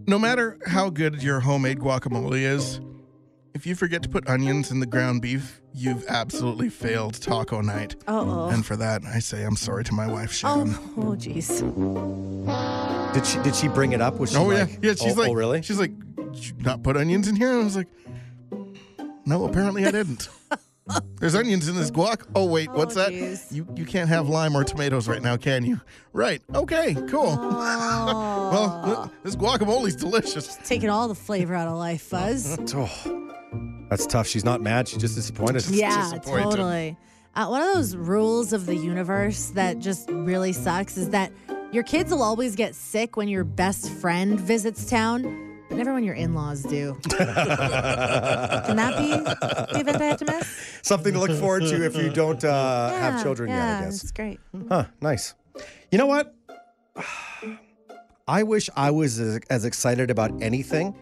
No 0.08 0.18
matter 0.18 0.58
how 0.66 0.90
good 0.90 1.22
your 1.22 1.40
homemade 1.42 1.80
guacamole 1.80 2.42
is, 2.42 2.80
if 3.54 3.66
you 3.66 3.76
forget 3.76 4.02
to 4.04 4.10
put 4.10 4.28
onions 4.30 4.72
in 4.72 4.80
the 4.80 4.86
ground 4.86 5.22
beef, 5.22 5.62
you've 5.74 6.06
absolutely 6.08 6.70
failed 6.70 7.16
taco 7.20 7.60
night. 7.62 7.96
Uh-oh. 8.08 8.50
And 8.50 8.66
for 8.66 8.76
that, 8.78 9.04
I 9.04 9.20
say 9.20 9.44
I'm 9.44 9.56
sorry 9.56 9.84
to 9.86 9.94
my 9.94 10.08
wife, 10.08 10.30
Oh, 10.44 10.66
Sharon. 10.66 10.76
oh, 10.98 11.16
jeez. 11.18 11.54
Did 13.14 13.26
she 13.26 13.40
did 13.40 13.56
she 13.56 13.68
bring 13.68 13.92
it 13.94 14.02
up? 14.02 14.20
Was 14.20 14.32
she 14.32 14.38
Oh, 14.38 14.46
like, 14.46 14.70
yeah, 14.70 14.78
yeah. 14.82 14.92
She's 14.92 15.02
oh, 15.04 15.10
oh 15.18 15.22
like, 15.22 15.30
oh, 15.32 15.34
really? 15.34 15.62
She's 15.62 15.80
like, 15.80 15.92
"Did 16.38 16.46
you 16.46 16.54
not 16.64 16.84
put 16.84 16.96
onions 16.98 17.28
in 17.28 17.36
here? 17.36 17.52
And 17.52 17.62
I 17.62 17.64
was 17.64 17.76
like, 17.76 17.88
no, 19.26 19.46
apparently 19.46 19.86
I 19.86 19.92
didn't. 19.92 20.30
There's 21.20 21.36
onions 21.36 21.68
in 21.68 21.76
this 21.76 21.92
guac. 21.92 22.26
Oh 22.34 22.46
wait, 22.46 22.72
what's 22.72 22.96
Oh, 22.96 23.00
that? 23.02 23.12
jeez. 23.12 23.52
You 23.52 23.68
you 23.76 23.86
can't 23.86 24.08
have 24.08 24.30
lime 24.30 24.56
or 24.56 24.64
tomatoes 24.64 25.08
right 25.10 25.22
now, 25.22 25.36
can 25.36 25.66
you? 25.66 25.82
Right. 26.14 26.42
Okay. 26.56 26.94
Cool. 27.10 27.38
Oh. 27.38 28.50
well, 28.54 29.12
this 29.24 29.36
guacamole's 29.36 29.96
delicious. 29.96 30.58
Taking 30.64 30.90
all 30.90 31.08
the 31.10 31.16
flavor 31.16 31.56
out 31.56 31.68
of 31.68 31.74
life, 31.78 32.02
Fuzz. 32.04 32.58
Oh, 32.76 33.88
that's 33.90 34.06
tough. 34.06 34.28
She's 34.28 34.44
not 34.46 34.62
mad. 34.62 34.88
She's 34.88 35.00
just 35.00 35.16
disappointed. 35.16 35.66
yeah, 35.70 36.10
disappointed. 36.12 36.44
totally. 36.44 36.98
Uh, 37.36 37.48
one 37.48 37.62
of 37.62 37.74
those 37.74 37.96
rules 37.96 38.52
of 38.52 38.66
the 38.66 38.76
universe 38.76 39.52
that 39.52 39.80
just 39.80 40.10
really 40.12 40.52
sucks 40.52 40.98
is 40.98 41.10
that 41.12 41.32
your 41.72 41.84
kids 41.84 42.12
will 42.12 42.22
always 42.24 42.56
get 42.56 42.76
sick 42.76 43.16
when 43.16 43.28
your 43.30 43.44
best 43.46 43.90
friend 43.90 44.40
visits 44.40 44.90
town, 44.90 45.22
but 45.24 45.47
never 45.78 45.94
when 45.94 46.04
your 46.04 46.16
in-laws 46.16 46.64
do. 46.64 46.98
Can 47.10 47.18
that 48.78 48.98
be 48.98 49.12
the 49.12 49.80
event 49.80 50.02
I 50.02 50.06
have 50.06 50.20
to 50.20 50.26
miss? 50.26 50.80
Something 50.82 51.14
to 51.14 51.20
look 51.20 51.32
forward 51.32 51.62
to 51.64 51.86
if 51.86 51.96
you 51.96 52.10
don't 52.10 52.44
uh, 52.44 52.90
have 52.90 53.22
children 53.24 53.50
yeah, 53.50 53.56
yet, 53.56 53.82
I 53.82 53.86
guess. 53.86 54.04
It's 54.04 54.12
great. 54.12 54.40
Huh, 54.70 54.86
nice. 55.02 55.36
You 55.92 55.98
know 55.98 56.08
what? 56.08 56.36
I 58.28 58.44
wish 58.44 58.70
I 58.76 58.92
was 58.92 59.20
as, 59.20 59.40
as 59.50 59.66
excited 59.66 60.12
about 60.12 60.42
anything 60.42 60.96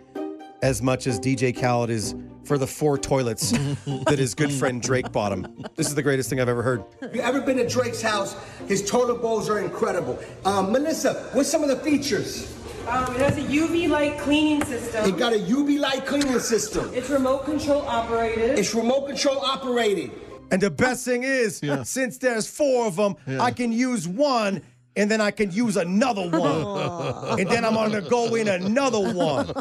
as 0.62 0.82
much 0.82 1.08
as 1.08 1.20
DJ 1.20 1.60
Khaled 1.60 1.90
is 1.90 2.16
for 2.44 2.58
the 2.58 2.68
four 2.68 2.98
toilets 2.98 3.52
that 3.86 4.16
his 4.18 4.36
good 4.36 4.52
friend 4.52 4.82
Drake 4.82 5.12
bought 5.12 5.32
him. 5.32 5.66
This 5.76 5.88
is 5.88 5.96
the 5.96 6.04
greatest 6.04 6.30
thing 6.30 6.40
I've 6.40 6.50
ever 6.50 6.64
heard. 6.64 6.84
If 7.02 7.16
you 7.16 7.22
ever 7.22 7.42
been 7.42 7.58
to 7.58 7.68
Drake's 7.68 8.02
house, 8.02 8.36
his 8.68 8.88
toilet 8.88 9.22
bowls 9.22 9.50
are 9.50 9.60
incredible. 9.60 10.20
Um, 10.44 10.72
Melissa, 10.72 11.30
what's 11.34 11.50
some 11.50 11.64
of 11.64 11.70
the 11.70 11.78
features? 11.78 12.52
Um, 12.88 13.16
it 13.16 13.22
has 13.22 13.38
a 13.38 13.42
UV 13.42 13.90
light 13.90 14.18
cleaning 14.20 14.64
system. 14.66 15.06
It 15.10 15.18
got 15.18 15.34
a 15.34 15.38
UV 15.38 15.80
light 15.80 16.06
cleaning 16.06 16.40
system. 16.40 16.92
It's 16.94 17.10
remote 17.10 17.46
control 17.46 17.82
operated. 17.82 18.60
It's 18.60 18.76
remote 18.76 19.08
control 19.08 19.40
operated. 19.40 20.12
And 20.52 20.62
the 20.62 20.70
best 20.70 21.04
thing 21.04 21.24
is, 21.24 21.62
since 21.84 22.18
there's 22.20 22.48
four 22.48 22.86
of 22.88 22.96
them, 22.96 23.16
I 23.40 23.52
can 23.52 23.72
use 23.72 24.08
one 24.08 24.62
and 24.98 25.12
then 25.12 25.20
I 25.20 25.32
can 25.32 25.52
use 25.52 25.76
another 25.78 26.30
one. 26.30 27.40
and 27.40 27.50
then 27.50 27.66
I'm 27.66 27.74
gonna 27.74 28.02
go 28.02 28.36
in 28.36 28.48
another 28.48 29.00
one. 29.14 29.52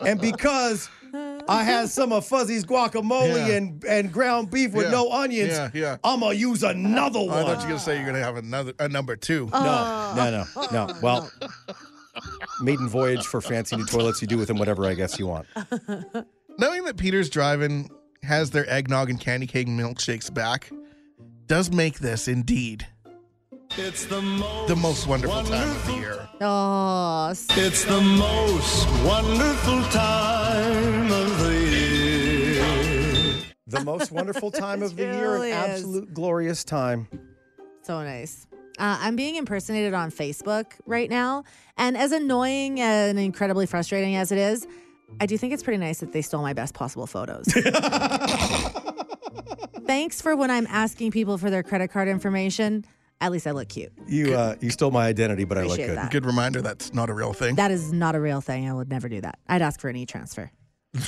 And 0.00 0.20
because 0.20 0.90
I 1.48 1.62
had 1.62 1.88
some 1.90 2.12
of 2.12 2.26
Fuzzy's 2.26 2.64
guacamole 2.66 3.46
Yeah. 3.48 3.54
and, 3.54 3.84
and 3.84 4.12
ground 4.12 4.50
beef 4.50 4.72
with 4.72 4.86
Yeah. 4.86 4.90
no 4.90 5.10
onions, 5.12 5.52
Yeah, 5.52 5.70
yeah. 5.72 5.96
I'm 6.02 6.20
gonna 6.20 6.34
use 6.34 6.62
another 6.64 7.20
one. 7.20 7.30
I 7.30 7.42
one. 7.44 7.44
thought 7.44 7.56
you 7.60 7.62
were 7.62 7.68
gonna 7.68 7.78
say 7.80 7.96
you're 7.96 8.06
gonna 8.06 8.18
have 8.18 8.36
another 8.36 8.72
a 8.80 8.88
number 8.88 9.14
two. 9.16 9.48
No, 9.52 10.12
no, 10.16 10.44
no, 10.56 10.66
no. 10.86 10.94
Well, 11.00 11.30
maiden 12.60 12.88
voyage 12.88 13.26
for 13.26 13.40
fancy 13.40 13.76
new 13.76 13.86
toilets. 13.86 14.20
You 14.22 14.28
do 14.28 14.38
with 14.38 14.48
them 14.48 14.58
whatever 14.58 14.86
I 14.86 14.94
guess 14.94 15.18
you 15.18 15.26
want. 15.26 15.46
Knowing 16.58 16.84
that 16.84 16.96
Peters' 16.96 17.28
Drive-In 17.30 17.88
has 18.22 18.50
their 18.50 18.68
eggnog 18.70 19.10
and 19.10 19.20
candy 19.20 19.46
cane 19.46 19.68
milkshakes 19.68 20.32
back 20.32 20.70
does 21.46 21.70
make 21.70 21.98
this 21.98 22.26
indeed 22.28 22.86
It's 23.76 24.06
the 24.06 24.22
most, 24.22 24.68
the 24.68 24.76
most 24.76 25.06
wonderful 25.06 25.42
time 25.42 25.68
of 25.70 25.86
the 25.86 25.92
year. 25.94 26.28
Oh, 26.40 27.28
It's 27.30 27.84
the 27.84 28.00
most 28.00 28.86
wonderful 29.04 29.82
time 29.90 31.10
of 31.12 31.38
the 31.40 31.52
year. 31.54 32.64
The 33.66 33.84
most 33.84 34.12
wonderful 34.12 34.50
time 34.50 34.82
of 34.82 34.96
the 34.96 35.02
year, 35.04 35.24
truly 35.26 35.50
an 35.50 35.70
is. 35.70 35.70
absolute 35.80 36.14
glorious 36.14 36.64
time. 36.64 37.08
so 37.82 38.02
nice. 38.02 38.46
Uh, 38.78 38.98
I'm 39.00 39.16
being 39.16 39.36
impersonated 39.36 39.94
on 39.94 40.10
Facebook 40.10 40.72
right 40.86 41.08
now. 41.08 41.44
And 41.76 41.96
as 41.96 42.12
annoying 42.12 42.80
and 42.80 43.18
incredibly 43.18 43.66
frustrating 43.66 44.16
as 44.16 44.32
it 44.32 44.38
is, 44.38 44.66
I 45.20 45.26
do 45.26 45.38
think 45.38 45.52
it's 45.52 45.62
pretty 45.62 45.78
nice 45.78 46.00
that 46.00 46.12
they 46.12 46.22
stole 46.22 46.42
my 46.42 46.52
best 46.54 46.74
possible 46.74 47.06
photos. 47.06 47.46
Thanks 49.86 50.20
for 50.20 50.34
when 50.34 50.50
I'm 50.50 50.66
asking 50.68 51.12
people 51.12 51.38
for 51.38 51.50
their 51.50 51.62
credit 51.62 51.88
card 51.88 52.08
information. 52.08 52.84
At 53.20 53.30
least 53.30 53.46
I 53.46 53.52
look 53.52 53.68
cute. 53.68 53.92
You 54.08 54.34
uh, 54.34 54.56
you 54.60 54.70
stole 54.70 54.90
my 54.90 55.06
identity, 55.06 55.44
but 55.44 55.56
I 55.56 55.62
look 55.62 55.72
Appreciate 55.72 55.86
good. 55.86 55.98
that. 55.98 56.10
Good 56.10 56.26
reminder 56.26 56.60
that's 56.62 56.92
not 56.92 57.10
a 57.10 57.14
real 57.14 57.32
thing. 57.32 57.54
That 57.54 57.70
is 57.70 57.92
not 57.92 58.16
a 58.16 58.20
real 58.20 58.40
thing. 58.40 58.68
I 58.68 58.74
would 58.74 58.88
never 58.88 59.08
do 59.08 59.20
that. 59.20 59.38
I'd 59.46 59.62
ask 59.62 59.80
for 59.80 59.88
an 59.88 59.96
e 59.96 60.04
transfer. 60.06 60.50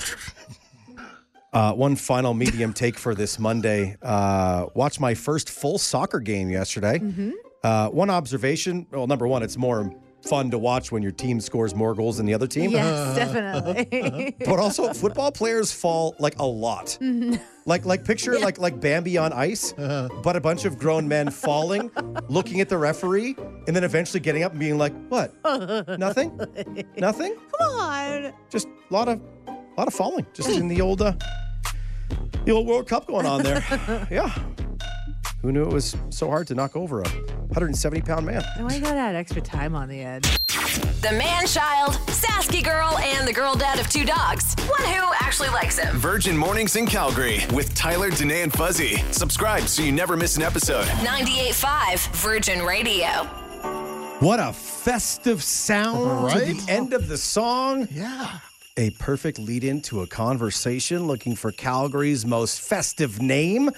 Uh, 1.52 1.72
one 1.72 1.96
final 1.96 2.34
medium 2.34 2.74
take 2.74 2.98
for 2.98 3.14
this 3.14 3.38
Monday. 3.38 3.96
Uh, 4.02 4.66
watched 4.74 5.00
my 5.00 5.14
first 5.14 5.48
full 5.48 5.78
soccer 5.78 6.20
game 6.20 6.50
yesterday. 6.50 6.98
Mm-hmm. 6.98 7.30
Uh, 7.62 7.88
one 7.88 8.10
observation. 8.10 8.86
Well, 8.90 9.06
number 9.06 9.26
one, 9.26 9.42
it's 9.42 9.56
more 9.56 9.90
fun 10.28 10.50
to 10.50 10.58
watch 10.58 10.90
when 10.90 11.02
your 11.02 11.12
team 11.12 11.40
scores 11.40 11.72
more 11.74 11.94
goals 11.94 12.16
than 12.16 12.26
the 12.26 12.34
other 12.34 12.46
team. 12.48 12.70
Yes, 12.70 13.16
definitely. 13.16 14.34
But 14.44 14.58
also, 14.58 14.92
football 14.92 15.30
players 15.30 15.72
fall 15.72 16.14
like 16.18 16.38
a 16.38 16.46
lot. 16.46 16.98
Like, 17.68 17.84
like 17.84 18.04
picture 18.04 18.38
like 18.38 18.58
like 18.58 18.80
Bambi 18.80 19.18
on 19.18 19.32
ice, 19.32 19.72
but 19.72 20.36
a 20.36 20.40
bunch 20.40 20.66
of 20.66 20.78
grown 20.78 21.08
men 21.08 21.32
falling, 21.32 21.90
looking 22.28 22.60
at 22.60 22.68
the 22.68 22.78
referee, 22.78 23.34
and 23.66 23.74
then 23.74 23.82
eventually 23.82 24.20
getting 24.20 24.44
up 24.44 24.52
and 24.52 24.60
being 24.60 24.78
like, 24.78 24.92
"What? 25.08 25.34
Nothing? 25.98 26.38
Nothing? 26.96 27.34
Come 27.58 27.72
on. 27.80 28.32
Just 28.50 28.68
a 28.68 28.94
lot 28.94 29.08
of, 29.08 29.20
a 29.48 29.52
lot 29.76 29.88
of 29.88 29.94
falling, 29.94 30.24
just 30.32 30.48
in 30.50 30.68
the 30.68 30.80
old, 30.80 31.02
uh, 31.02 31.14
the 32.44 32.52
old 32.52 32.68
World 32.68 32.86
Cup 32.86 33.08
going 33.08 33.26
on 33.26 33.42
there. 33.42 33.64
yeah. 34.12 34.32
Who 35.46 35.52
knew 35.52 35.62
it 35.62 35.72
was 35.72 35.96
so 36.10 36.26
hard 36.26 36.48
to 36.48 36.56
knock 36.56 36.74
over 36.74 37.02
a 37.02 37.08
170 37.08 38.02
pound 38.02 38.26
man? 38.26 38.42
Why 38.58 38.74
you 38.74 38.80
gotta 38.80 38.98
add 38.98 39.14
extra 39.14 39.40
time 39.40 39.76
on 39.76 39.88
the 39.88 40.02
end? 40.02 40.24
The 40.24 41.12
man 41.12 41.46
child, 41.46 41.92
Sasky 42.08 42.64
girl, 42.64 42.98
and 42.98 43.28
the 43.28 43.32
girl 43.32 43.54
dad 43.54 43.78
of 43.78 43.88
two 43.88 44.04
dogs. 44.04 44.56
One 44.66 44.82
who 44.92 45.08
actually 45.20 45.50
likes 45.50 45.78
him. 45.78 45.98
Virgin 45.98 46.36
Mornings 46.36 46.74
in 46.74 46.84
Calgary 46.84 47.42
with 47.54 47.72
Tyler, 47.76 48.10
Danae, 48.10 48.42
and 48.42 48.52
Fuzzy. 48.52 48.96
Subscribe 49.12 49.68
so 49.68 49.84
you 49.84 49.92
never 49.92 50.16
miss 50.16 50.36
an 50.36 50.42
episode. 50.42 50.84
98.5 50.86 52.08
Virgin 52.16 52.64
Radio. 52.64 53.06
What 54.18 54.40
a 54.40 54.52
festive 54.52 55.44
sound 55.44 56.24
right? 56.24 56.44
to 56.44 56.54
the 56.54 56.72
end 56.72 56.92
of 56.92 57.06
the 57.06 57.16
song. 57.16 57.86
yeah. 57.92 58.40
A 58.78 58.90
perfect 58.90 59.38
lead 59.38 59.62
in 59.62 59.80
to 59.82 60.02
a 60.02 60.06
conversation 60.08 61.06
looking 61.06 61.36
for 61.36 61.52
Calgary's 61.52 62.26
most 62.26 62.60
festive 62.60 63.22
name. 63.22 63.70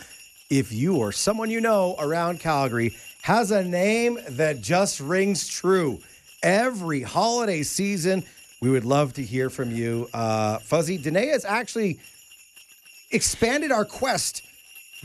If 0.50 0.72
you 0.72 0.96
or 0.96 1.12
someone 1.12 1.50
you 1.50 1.60
know 1.60 1.94
around 1.98 2.40
Calgary 2.40 2.96
has 3.22 3.50
a 3.50 3.62
name 3.62 4.18
that 4.30 4.62
just 4.62 4.98
rings 4.98 5.46
true 5.46 6.00
every 6.42 7.02
holiday 7.02 7.62
season, 7.62 8.24
we 8.62 8.70
would 8.70 8.86
love 8.86 9.12
to 9.14 9.22
hear 9.22 9.50
from 9.50 9.70
you. 9.70 10.08
Uh, 10.14 10.58
Fuzzy, 10.58 10.96
Danae 10.96 11.26
has 11.28 11.44
actually 11.44 12.00
expanded 13.10 13.70
our 13.70 13.84
quest 13.84 14.42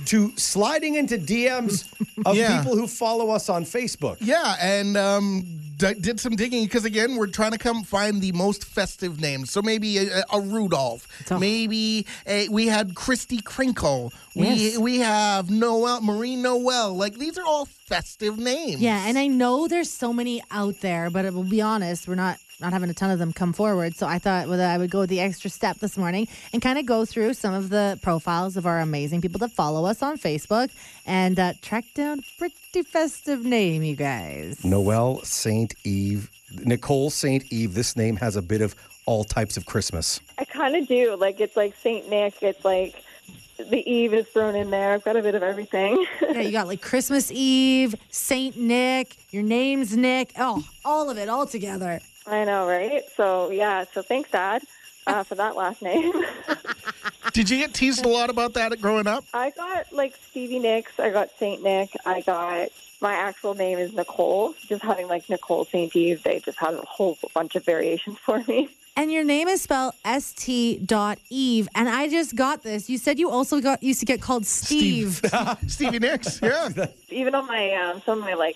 to 0.05 0.31
sliding 0.37 0.95
into 0.95 1.17
DMs 1.17 1.85
of 2.25 2.35
Yeah. 2.35 2.61
people 2.61 2.75
who 2.77 2.87
follow 2.87 3.29
us 3.29 3.49
on 3.49 3.63
Facebook. 3.63 4.17
Yeah, 4.19 4.55
and 4.59 4.97
um, 4.97 5.43
d- 5.77 5.93
did 5.93 6.19
some 6.19 6.35
digging 6.35 6.63
because 6.65 6.83
again, 6.85 7.15
we're 7.15 7.27
trying 7.27 7.51
to 7.51 7.57
come 7.59 7.83
find 7.83 8.21
the 8.21 8.31
most 8.31 8.65
festive 8.65 9.19
names. 9.21 9.51
So 9.51 9.61
maybe 9.61 9.99
a, 9.99 10.23
a 10.33 10.41
Rudolph, 10.41 11.07
all- 11.27 11.39
maybe 11.39 12.05
a, 12.25 12.47
we 12.49 12.67
had 12.67 12.95
Christy 12.95 13.39
Crinkle. 13.41 14.11
We 14.35 14.47
Yes. 14.47 14.77
we 14.79 14.97
have 14.99 15.51
Noel 15.51 16.01
Marie 16.01 16.35
Noel. 16.37 16.95
Like 16.95 17.15
these 17.19 17.37
are 17.37 17.45
all 17.45 17.65
festive 17.65 18.39
names. 18.39 18.81
Yeah, 18.81 19.05
and 19.07 19.17
I 19.17 19.27
know 19.27 19.67
there's 19.67 19.91
so 19.91 20.11
many 20.11 20.41
out 20.49 20.79
there, 20.81 21.11
but 21.11 21.25
we'll 21.33 21.43
be 21.43 21.61
honest, 21.61 22.07
we're 22.07 22.15
not 22.15 22.39
not 22.63 22.73
having 22.73 22.89
a 22.89 22.93
ton 22.93 23.11
of 23.11 23.19
them 23.19 23.33
come 23.33 23.53
forward. 23.53 23.95
So 23.95 24.07
I 24.07 24.17
thought 24.17 24.47
whether 24.47 24.63
I 24.63 24.77
would 24.77 24.89
go 24.89 25.05
the 25.05 25.19
extra 25.19 25.49
step 25.49 25.77
this 25.79 25.97
morning 25.97 26.27
and 26.53 26.61
kind 26.61 26.79
of 26.79 26.85
go 26.85 27.05
through 27.05 27.33
some 27.33 27.53
of 27.53 27.69
the 27.69 27.99
profiles 28.01 28.57
of 28.57 28.65
our 28.65 28.79
amazing 28.79 29.21
people 29.21 29.37
that 29.39 29.51
follow 29.51 29.85
us 29.85 30.01
on 30.01 30.17
Facebook 30.17 30.71
and 31.05 31.37
uh, 31.37 31.53
track 31.61 31.85
down 31.93 32.19
a 32.19 32.21
pretty 32.39 32.83
festive 32.83 33.43
name, 33.43 33.83
you 33.83 33.95
guys. 33.95 34.63
Noel 34.63 35.19
Saint 35.23 35.75
Eve, 35.83 36.31
Nicole 36.63 37.09
Saint 37.09 37.51
Eve. 37.51 37.73
This 37.73 37.95
name 37.97 38.15
has 38.15 38.37
a 38.37 38.41
bit 38.41 38.61
of 38.61 38.73
all 39.05 39.25
types 39.25 39.57
of 39.57 39.65
Christmas. 39.65 40.21
I 40.37 40.45
kind 40.45 40.77
of 40.77 40.87
do. 40.87 41.15
Like 41.17 41.41
it's 41.41 41.57
like 41.57 41.75
Saint 41.75 42.09
Nick. 42.09 42.41
It's 42.41 42.63
like 42.63 43.03
the 43.57 43.83
Eve 43.89 44.13
is 44.13 44.27
thrown 44.29 44.55
in 44.55 44.71
there. 44.71 44.93
I've 44.93 45.03
got 45.03 45.17
a 45.17 45.21
bit 45.21 45.35
of 45.35 45.43
everything. 45.43 46.05
Yeah, 46.21 46.39
you 46.39 46.51
got 46.51 46.67
like 46.67 46.81
Christmas 46.81 47.29
Eve, 47.29 47.93
Saint 48.09 48.57
Nick, 48.57 49.17
your 49.31 49.43
name's 49.43 49.95
Nick. 49.97 50.31
Oh, 50.39 50.65
all 50.85 51.09
of 51.09 51.17
it 51.17 51.27
all 51.27 51.45
together. 51.45 51.99
I 52.25 52.45
know, 52.45 52.67
right? 52.67 53.03
So 53.15 53.49
yeah. 53.51 53.85
So 53.93 54.01
thanks, 54.01 54.31
Dad, 54.31 54.63
uh, 55.07 55.23
for 55.23 55.35
that 55.35 55.55
last 55.55 55.81
name. 55.81 56.13
Did 57.33 57.49
you 57.49 57.57
get 57.57 57.73
teased 57.73 58.05
a 58.05 58.07
lot 58.07 58.29
about 58.29 58.53
that 58.53 58.79
growing 58.81 59.07
up? 59.07 59.25
I 59.33 59.49
got 59.51 59.91
like 59.91 60.15
Stevie 60.29 60.59
Nicks. 60.59 60.99
I 60.99 61.09
got 61.09 61.29
Saint 61.37 61.63
Nick. 61.63 61.95
I 62.05 62.21
got 62.21 62.69
my 63.01 63.13
actual 63.13 63.53
name 63.53 63.77
is 63.77 63.93
Nicole. 63.93 64.53
Just 64.67 64.83
having 64.83 65.07
like 65.07 65.29
Nicole 65.29 65.65
Saint 65.65 65.95
Eve, 65.95 66.23
they 66.23 66.39
just 66.39 66.57
had 66.57 66.73
a 66.73 66.81
whole 66.81 67.17
bunch 67.33 67.55
of 67.55 67.65
variations 67.65 68.17
for 68.19 68.43
me. 68.47 68.69
And 68.95 69.11
your 69.11 69.23
name 69.23 69.47
is 69.47 69.63
spelled 69.63 69.95
S 70.05 70.33
T 70.33 70.77
dot 70.77 71.17
Eve. 71.29 71.67
And 71.73 71.89
I 71.89 72.07
just 72.07 72.35
got 72.35 72.61
this. 72.61 72.89
You 72.89 72.99
said 72.99 73.17
you 73.17 73.29
also 73.29 73.59
got 73.59 73.81
used 73.81 73.99
to 74.01 74.05
get 74.05 74.21
called 74.21 74.45
Steve. 74.45 75.19
Stevie 75.67 75.99
Nicks. 75.99 76.39
Yeah. 76.41 76.69
Even 77.09 77.33
on 77.33 77.47
my 77.47 77.73
um, 77.73 78.01
some 78.05 78.19
of 78.19 78.23
my 78.23 78.35
like 78.35 78.55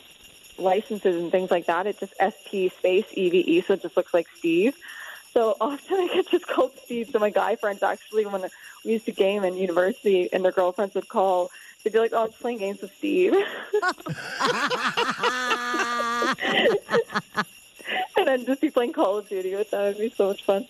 licenses 0.60 1.16
and 1.16 1.32
things 1.32 1.52
like 1.52 1.66
that, 1.68 1.88
it's 1.88 2.00
just 2.00 2.14
ST 2.20 2.72
space 2.74 3.06
EVE, 3.14 3.66
so 3.66 3.74
it 3.74 3.82
just 3.82 3.98
looks 3.98 4.14
like 4.14 4.28
Steve. 4.38 4.76
So 5.34 5.56
often 5.62 5.98
I 5.98 6.08
get 6.14 6.30
just 6.30 6.48
called 6.48 6.72
Steve. 6.84 7.10
So 7.12 7.20
my 7.20 7.30
guy 7.30 7.56
friends 7.56 7.84
actually, 7.84 8.26
when 8.26 8.42
we 8.84 8.92
used 8.92 9.06
to 9.06 9.12
game 9.12 9.44
in 9.44 9.56
university, 9.56 10.30
and 10.32 10.44
their 10.44 10.52
girlfriends 10.52 10.96
would 10.96 11.10
call, 11.10 11.52
they'd 11.84 11.94
be 11.94 12.00
like, 12.00 12.14
"Oh, 12.14 12.26
I'm 12.26 12.32
playing 12.32 12.60
games 12.60 12.82
with 12.82 12.92
Steve," 12.98 13.34
and 13.34 13.44
I'd 18.30 18.46
just 18.46 18.62
be 18.62 18.70
playing 18.70 18.94
Call 18.94 19.18
of 19.18 19.30
Duty 19.30 19.56
with 19.56 19.72
them. 19.72 19.88
It'd 19.88 20.00
be 20.00 20.10
so 20.10 20.28
much 20.28 20.44
fun. 20.44 20.68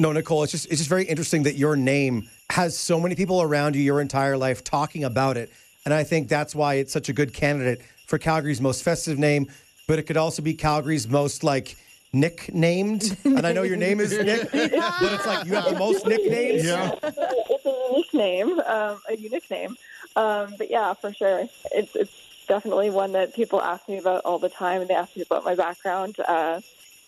No, 0.00 0.12
Nicole, 0.12 0.44
it's 0.44 0.52
just 0.52 0.66
it's 0.66 0.78
just 0.78 0.88
very 0.88 1.04
interesting 1.04 1.42
that 1.42 1.56
your 1.56 1.74
name 1.74 2.28
has 2.50 2.78
so 2.78 3.00
many 3.00 3.14
people 3.16 3.42
around 3.42 3.74
you 3.74 3.82
your 3.82 4.00
entire 4.00 4.36
life 4.36 4.62
talking 4.62 5.02
about 5.02 5.36
it. 5.36 5.50
And 5.84 5.92
I 5.92 6.04
think 6.04 6.28
that's 6.28 6.54
why 6.54 6.74
it's 6.74 6.92
such 6.92 7.08
a 7.08 7.12
good 7.12 7.32
candidate 7.32 7.80
for 8.08 8.18
Calgary's 8.18 8.60
most 8.60 8.82
festive 8.82 9.18
name, 9.18 9.46
but 9.86 9.98
it 9.98 10.04
could 10.04 10.16
also 10.16 10.42
be 10.42 10.54
Calgary's 10.54 11.06
most 11.06 11.44
like 11.44 11.76
nicknamed. 12.12 13.16
And 13.24 13.46
I 13.46 13.52
know 13.52 13.62
your 13.62 13.76
name 13.76 14.00
is 14.00 14.10
Nick, 14.10 14.50
but 14.50 15.12
it's 15.12 15.26
like 15.26 15.46
you 15.46 15.54
have 15.54 15.66
the 15.66 15.78
most 15.78 16.06
nicknames. 16.06 16.64
Yeah. 16.64 16.94
it's 17.02 17.66
a 17.66 17.88
unique 17.90 18.14
name, 18.14 18.60
um, 18.60 19.00
a 19.08 19.16
unique 19.16 19.48
name. 19.50 19.76
Um, 20.16 20.54
but 20.58 20.70
yeah, 20.70 20.94
for 20.94 21.12
sure, 21.12 21.46
it's 21.70 21.94
it's 21.94 22.46
definitely 22.48 22.90
one 22.90 23.12
that 23.12 23.34
people 23.34 23.60
ask 23.60 23.86
me 23.88 23.98
about 23.98 24.22
all 24.24 24.38
the 24.38 24.48
time, 24.48 24.80
and 24.80 24.90
they 24.90 24.94
ask 24.94 25.14
me 25.14 25.22
about 25.22 25.44
my 25.44 25.54
background. 25.54 26.16
Uh, 26.18 26.60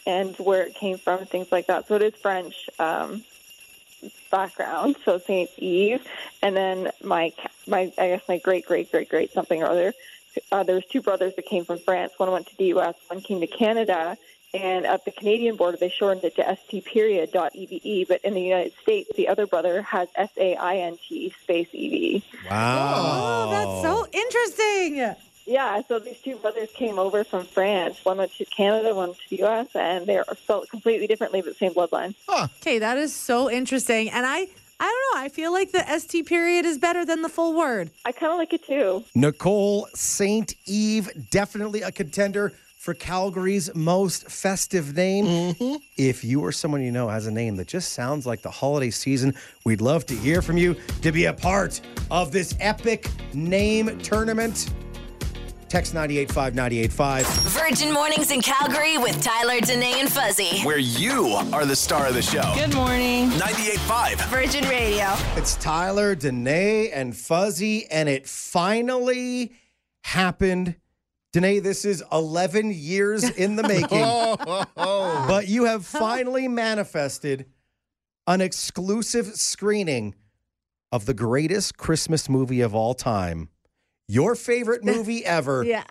and 0.07 0.35
where 0.37 0.63
it 0.63 0.75
came 0.75 0.97
from, 0.97 1.27
things 1.27 1.53
like 1.53 1.67
that. 1.67 1.87
So 1.87 1.97
it 1.97 2.03
is 2.03 2.15
French 2.15 2.71
um, 2.79 3.23
background. 4.31 4.97
So 5.05 5.19
Saint 5.19 5.51
Eve, 5.59 6.07
and 6.43 6.57
then 6.57 6.91
my 7.03 7.33
my 7.67 7.93
I 7.99 8.09
guess 8.09 8.23
my 8.29 8.39
great 8.39 8.67
great 8.67 8.91
great 8.91 9.09
great 9.09 9.33
something 9.33 9.63
or 9.63 9.67
other. 9.67 9.93
Uh, 10.53 10.63
there 10.63 10.75
was 10.75 10.85
two 10.87 11.03
brothers 11.03 11.35
that 11.37 11.47
came 11.47 11.65
from 11.65 11.79
France. 11.79 12.13
One 12.17 12.31
went 12.31 12.47
to 12.49 12.57
the 12.57 12.67
U.S. 12.67 12.95
One 13.09 13.21
came 13.21 13.41
to 13.41 13.47
Canada. 13.47 14.17
And 14.53 14.85
at 14.85 15.05
the 15.05 15.13
Canadian 15.13 15.55
border, 15.55 15.77
they 15.77 15.91
shortened 15.91 16.25
it 16.25 16.35
to 16.35 16.59
st 16.69 16.85
period 16.85 17.31
dot 17.31 17.55
eve. 17.55 18.09
But 18.09 18.25
in 18.25 18.35
the 18.35 18.41
United 18.41 18.73
States, 18.83 19.09
the 19.17 19.29
other 19.29 19.47
brother 19.47 19.83
has 19.83 20.09
s 20.17 20.31
a 20.37 20.57
i 20.57 20.79
n 20.79 20.99
t 20.99 21.33
space 21.43 21.69
ev. 21.73 22.23
Wow. 22.51 22.93
Oh, 22.97 23.51
that's 23.51 23.83
so 23.83 24.07
interesting. 24.11 25.15
Yeah, 25.47 25.83
so 25.87 25.99
these 25.99 26.21
two 26.21 26.37
brothers 26.37 26.69
came 26.75 26.99
over 26.99 27.25
from 27.25 27.45
France. 27.45 28.05
One 28.05 28.19
went 28.19 28.33
to 28.35 28.45
Canada, 28.45 28.95
one 28.95 29.15
to 29.15 29.31
the 29.31 29.37
U.S., 29.39 29.69
and 29.75 30.07
they're 30.07 30.25
spelled 30.37 30.69
completely 30.69 31.07
differently, 31.07 31.43
but 31.43 31.57
same 31.57 31.73
bloodline. 31.73 32.15
Okay, 32.29 32.79
that 32.79 32.99
is 32.99 33.15
so 33.15 33.51
interesting. 33.51 34.11
And 34.11 34.27
I, 34.27 34.49
I 34.81 34.85
don't 34.85 35.21
know. 35.21 35.25
I 35.25 35.29
feel 35.29 35.53
like 35.53 35.73
the 35.73 35.85
ST 35.99 36.27
period 36.27 36.65
is 36.65 36.79
better 36.79 37.05
than 37.05 37.21
the 37.21 37.29
full 37.29 37.55
word. 37.55 37.91
I 38.07 38.13
kind 38.13 38.33
of 38.33 38.39
like 38.39 38.55
it 38.55 38.65
too. 38.65 39.05
Nicole 39.15 39.87
St. 39.95 40.55
Eve, 40.67 41.11
definitely 41.31 41.83
a 41.83 41.93
contender 41.93 42.55
for 42.79 42.95
Calgary's 42.95 43.73
most 43.75 44.31
festive 44.31 44.97
name. 44.97 45.27
Mm-hmm. 45.27 45.75
If 45.99 46.25
you 46.25 46.41
or 46.41 46.51
someone 46.51 46.81
you 46.81 46.91
know 46.91 47.09
has 47.09 47.27
a 47.27 47.31
name 47.31 47.57
that 47.57 47.67
just 47.67 47.93
sounds 47.93 48.25
like 48.25 48.41
the 48.41 48.51
holiday 48.51 48.89
season, 48.89 49.35
we'd 49.67 49.83
love 49.83 50.07
to 50.07 50.15
hear 50.15 50.41
from 50.41 50.57
you 50.57 50.75
to 51.03 51.13
be 51.13 51.27
a 51.27 51.33
part 51.35 51.83
of 52.11 52.33
this 52.33 52.57
epic 52.59 53.07
name 53.35 53.99
tournament. 53.99 54.73
Text 55.71 55.95
985 55.95 57.29
Virgin 57.29 57.93
Mornings 57.93 58.33
in 58.33 58.43
Calgary 58.43 58.99
with 58.99 59.23
Tyler, 59.23 59.61
Danae, 59.61 60.01
and 60.01 60.11
Fuzzy. 60.11 60.63
Where 60.63 60.79
you 60.79 61.27
are 61.53 61.65
the 61.65 61.77
star 61.77 62.09
of 62.09 62.15
the 62.15 62.23
show. 62.23 62.53
Good 62.57 62.75
morning. 62.75 63.31
98.5. 63.31 64.29
Virgin 64.31 64.69
Radio. 64.69 65.15
It's 65.37 65.55
Tyler, 65.55 66.17
Danae, 66.17 66.91
and 66.91 67.17
Fuzzy, 67.17 67.89
and 67.89 68.09
it 68.09 68.27
finally 68.27 69.53
happened. 70.03 70.75
Danae, 71.33 71.61
this 71.61 71.85
is 71.85 72.03
11 72.11 72.73
years 72.75 73.31
in 73.31 73.55
the 73.55 73.63
making. 73.69 74.03
Oh. 74.03 74.67
but 75.29 75.47
you 75.47 75.67
have 75.67 75.87
finally 75.87 76.49
manifested 76.49 77.47
an 78.27 78.41
exclusive 78.41 79.37
screening 79.37 80.17
of 80.91 81.07
the 81.07 81.15
greatest 81.15 81.77
Christmas 81.77 82.29
movie 82.29 82.61
of 82.61 82.75
all 82.75 82.95
time. 82.95 83.51
Your 84.11 84.35
favorite 84.35 84.85
movie 84.93 85.25
ever. 85.25 85.63
Yeah. 85.63 85.85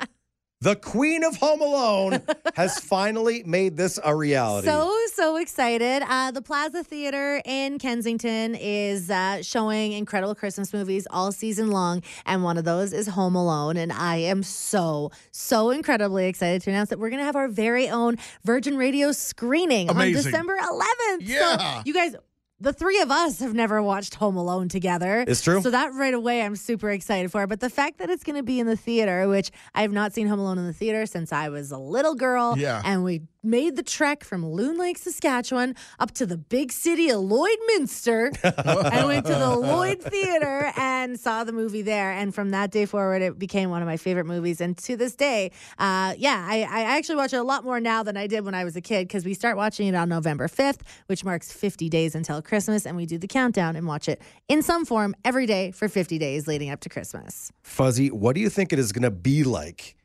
The 0.62 0.76
Queen 0.76 1.24
of 1.24 1.38
Home 1.38 1.62
Alone 1.62 2.22
has 2.56 2.82
finally 2.82 3.44
made 3.44 3.78
this 3.78 3.98
a 4.04 4.14
reality. 4.14 4.68
So, 4.68 4.94
so 5.14 5.38
excited. 5.38 6.04
Uh, 6.06 6.32
the 6.32 6.42
Plaza 6.42 6.84
Theater 6.84 7.42
in 7.46 7.80
Kensington 7.80 8.56
is 8.56 9.10
uh, 9.10 9.42
showing 9.42 9.94
incredible 9.94 10.36
Christmas 10.36 10.74
movies 10.74 11.08
all 11.12 11.32
season 11.32 11.72
long. 11.72 12.04
And 12.26 12.44
one 12.44 12.58
of 12.58 12.66
those 12.66 12.92
is 12.92 13.08
Home 13.08 13.36
Alone. 13.36 13.78
And 13.78 13.94
I 13.94 14.18
am 14.18 14.44
so, 14.44 15.12
so 15.32 15.70
incredibly 15.70 16.28
excited 16.28 16.62
to 16.64 16.72
announce 16.72 16.90
that 16.90 17.00
we're 17.00 17.10
going 17.10 17.22
to 17.22 17.26
have 17.26 17.38
our 17.38 17.48
very 17.48 17.88
own 17.88 18.18
Virgin 18.44 18.76
Radio 18.76 19.14
screening 19.14 19.90
on 19.90 20.12
December 20.12 20.58
11th. 20.58 21.20
Yeah. 21.22 21.76
So, 21.78 21.82
you 21.86 21.94
guys. 21.94 22.16
The 22.62 22.74
three 22.74 23.00
of 23.00 23.10
us 23.10 23.40
have 23.40 23.54
never 23.54 23.82
watched 23.82 24.16
Home 24.16 24.36
Alone 24.36 24.68
together. 24.68 25.24
It's 25.26 25.42
true. 25.42 25.62
So 25.62 25.72
that 25.72 25.94
right 25.94 26.14
away 26.14 26.42
I'm 26.42 26.58
super 26.58 26.90
excited 26.90 27.32
for. 27.32 27.48
But 27.48 27.62
the 27.62 27.70
fact 27.70 28.00
that 28.00 28.10
it's 28.10 28.24
going 28.24 28.36
to 28.36 28.44
be 28.44 28.60
in 28.60 28.68
the 28.68 28.76
theater, 28.76 29.30
which 29.30 29.50
I 29.74 29.82
have 29.84 29.94
not 29.94 30.14
seen 30.14 30.28
Home 30.28 30.40
Alone 30.40 30.58
in 30.58 30.68
the 30.68 30.74
theater 30.74 31.06
since 31.06 31.32
I 31.32 31.48
was 31.48 31.72
a 31.72 31.78
little 31.78 32.16
girl. 32.16 32.58
Yeah. 32.58 32.82
And 32.84 33.06
we 33.06 33.22
made 33.42 33.78
the 33.78 33.84
trek 33.84 34.26
from 34.26 34.46
Loon 34.46 34.78
Lake, 34.78 34.98
Saskatchewan, 34.98 35.76
up 36.00 36.12
to 36.12 36.26
the 36.26 36.38
big 36.38 36.74
city 36.74 37.10
of 37.10 37.22
Lloydminster. 37.22 38.38
and 38.94 39.08
went 39.08 39.26
to 39.28 39.36
the 39.36 39.56
Lloyd 39.56 40.02
Theater 40.02 40.74
and 40.76 41.18
saw 41.18 41.46
the 41.46 41.54
movie 41.54 41.82
there. 41.82 42.12
And 42.12 42.36
from 42.36 42.50
that 42.50 42.72
day 42.72 42.86
forward, 42.86 43.22
it 43.22 43.40
became 43.40 43.70
one 43.70 43.82
of 43.82 43.88
my 43.88 43.96
favorite 43.96 44.26
movies. 44.26 44.60
And 44.60 44.78
to 44.80 44.98
this 44.98 45.16
day, 45.16 45.52
uh, 45.78 46.14
yeah, 46.18 46.46
I, 46.50 46.64
I 46.64 46.98
actually 46.98 47.16
watch 47.16 47.32
it 47.32 47.38
a 47.38 47.44
lot 47.44 47.64
more 47.64 47.80
now 47.80 48.04
than 48.04 48.18
I 48.18 48.28
did 48.28 48.44
when 48.44 48.54
I 48.54 48.66
was 48.66 48.76
a 48.76 48.82
kid 48.82 49.08
because 49.08 49.24
we 49.24 49.34
start 49.34 49.56
watching 49.56 49.88
it 49.88 49.96
on 49.96 50.10
November 50.10 50.50
5th, 50.50 50.82
which 51.06 51.24
marks 51.24 51.54
50 51.54 51.88
days 51.88 52.16
until 52.16 52.42
Christmas. 52.50 52.86
And 52.86 52.98
we 52.98 53.06
do 53.06 53.18
the 53.18 53.28
countdown 53.28 53.76
and 53.78 53.88
watch 53.88 54.10
it 54.10 54.22
in 54.50 54.62
some 54.62 54.84
form 54.86 55.16
every 55.24 55.46
day 55.46 55.72
for 55.72 55.88
50 55.88 56.18
days 56.18 56.48
leading 56.48 56.70
up 56.70 56.82
to 56.82 56.90
Christmas. 56.90 57.52
Fuzzy, 57.62 58.10
what 58.12 58.36
do 58.36 58.42
you 58.42 58.50
think 58.50 58.74
it 58.74 58.80
is 58.80 58.92
going 58.92 59.04
to 59.04 59.12
be 59.12 59.44
like 59.46 59.96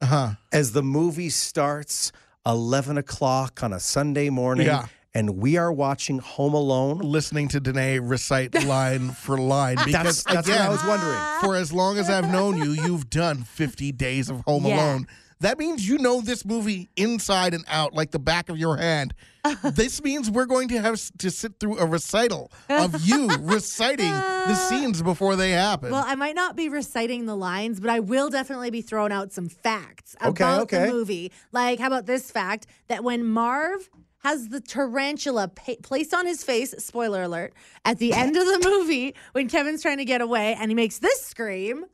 Uh-huh. 0.00 0.34
as 0.52 0.72
the 0.72 0.82
movie 0.82 1.30
starts 1.30 2.12
11 2.46 2.98
o'clock 2.98 3.62
on 3.62 3.72
a 3.72 3.80
Sunday 3.80 4.28
morning 4.30 4.66
Yeah. 4.66 4.86
and 5.14 5.36
we 5.38 5.56
are 5.56 5.72
watching 5.72 6.18
Home 6.18 6.54
Alone? 6.54 6.98
Listening 6.98 7.48
to 7.48 7.60
Danae 7.60 7.98
recite 8.00 8.64
line 8.66 9.10
for 9.10 9.38
line 9.38 9.76
because 9.76 9.92
That's, 9.92 10.24
that's 10.24 10.48
again, 10.48 10.58
what 10.60 10.66
I 10.66 10.70
was 10.70 10.84
wondering. 10.84 11.20
for 11.40 11.54
as 11.56 11.72
long 11.72 11.98
as 11.98 12.10
I've 12.10 12.30
known 12.30 12.58
you, 12.58 12.70
you've 12.72 13.08
done 13.10 13.44
50 13.44 13.92
days 13.92 14.28
of 14.28 14.40
Home 14.40 14.66
Yeah. 14.66 14.74
Alone. 14.76 15.06
That 15.42 15.58
means 15.58 15.86
you 15.86 15.98
know 15.98 16.20
this 16.20 16.44
movie 16.44 16.88
inside 16.96 17.52
and 17.52 17.64
out 17.68 17.92
like 17.94 18.12
the 18.12 18.18
back 18.20 18.48
of 18.48 18.56
your 18.58 18.76
hand. 18.76 19.12
this 19.74 20.00
means 20.02 20.30
we're 20.30 20.46
going 20.46 20.68
to 20.68 20.80
have 20.80 21.00
to 21.18 21.30
sit 21.32 21.58
through 21.58 21.78
a 21.78 21.86
recital 21.86 22.52
of 22.68 23.04
you 23.04 23.28
reciting 23.40 24.12
the 24.12 24.54
scenes 24.54 25.02
before 25.02 25.34
they 25.34 25.50
happen. 25.50 25.90
Well, 25.90 26.04
I 26.06 26.14
might 26.14 26.36
not 26.36 26.54
be 26.54 26.68
reciting 26.68 27.26
the 27.26 27.34
lines, 27.34 27.80
but 27.80 27.90
I 27.90 27.98
will 27.98 28.30
definitely 28.30 28.70
be 28.70 28.82
throwing 28.82 29.10
out 29.10 29.32
some 29.32 29.48
facts 29.48 30.14
Okay, 30.22 30.44
about 30.44 30.62
okay. 30.62 30.86
the 30.86 30.92
movie. 30.92 31.32
Like, 31.50 31.80
how 31.80 31.88
about 31.88 32.06
this 32.06 32.30
fact 32.30 32.66
that 32.86 33.02
when 33.02 33.24
Marv 33.24 33.90
has 34.22 34.48
the 34.50 34.60
tarantula 34.60 35.48
pa- 35.48 35.72
placed 35.82 36.14
on 36.14 36.24
his 36.24 36.44
face, 36.44 36.72
spoiler 36.78 37.24
alert, 37.24 37.52
at 37.84 37.98
the 37.98 38.12
end 38.12 38.36
of 38.36 38.46
the 38.46 38.60
movie 38.64 39.16
when 39.32 39.48
Kevin's 39.48 39.82
trying 39.82 39.98
to 39.98 40.04
get 40.04 40.20
away 40.20 40.54
and 40.54 40.70
he 40.70 40.76
makes 40.76 41.00
this 41.00 41.20
scream. 41.20 41.84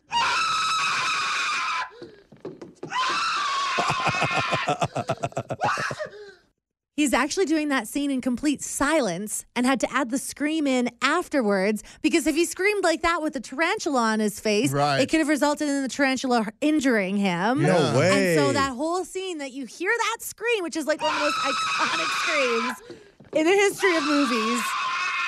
He's 6.96 7.14
actually 7.14 7.44
doing 7.46 7.68
that 7.68 7.86
scene 7.86 8.10
in 8.10 8.20
complete 8.20 8.60
silence 8.60 9.44
and 9.54 9.64
had 9.64 9.78
to 9.80 9.92
add 9.92 10.10
the 10.10 10.18
scream 10.18 10.66
in 10.66 10.90
afterwards 11.00 11.84
because 12.02 12.26
if 12.26 12.34
he 12.34 12.44
screamed 12.44 12.82
like 12.82 13.02
that 13.02 13.22
with 13.22 13.36
a 13.36 13.40
tarantula 13.40 14.00
on 14.00 14.18
his 14.18 14.40
face, 14.40 14.72
Right. 14.72 15.00
it 15.02 15.08
could 15.08 15.20
have 15.20 15.28
resulted 15.28 15.68
in 15.68 15.82
the 15.82 15.88
tarantula 15.88 16.48
injuring 16.60 17.16
him. 17.16 17.62
No 17.62 17.68
Yeah. 17.68 17.96
way. 17.96 18.32
And 18.34 18.40
so 18.40 18.52
that 18.52 18.72
whole 18.74 19.04
scene 19.04 19.38
that 19.38 19.52
you 19.52 19.64
hear 19.64 19.92
that 19.96 20.16
scream, 20.22 20.64
which 20.64 20.74
is 20.76 20.86
like 20.86 21.00
one 21.00 21.12
of 21.14 21.18
the 21.20 21.24
most 21.26 21.36
iconic 21.36 22.08
screams 22.22 22.98
in 23.34 23.46
the 23.46 23.52
history 23.52 23.94
of 23.94 24.02
movies, 24.04 24.60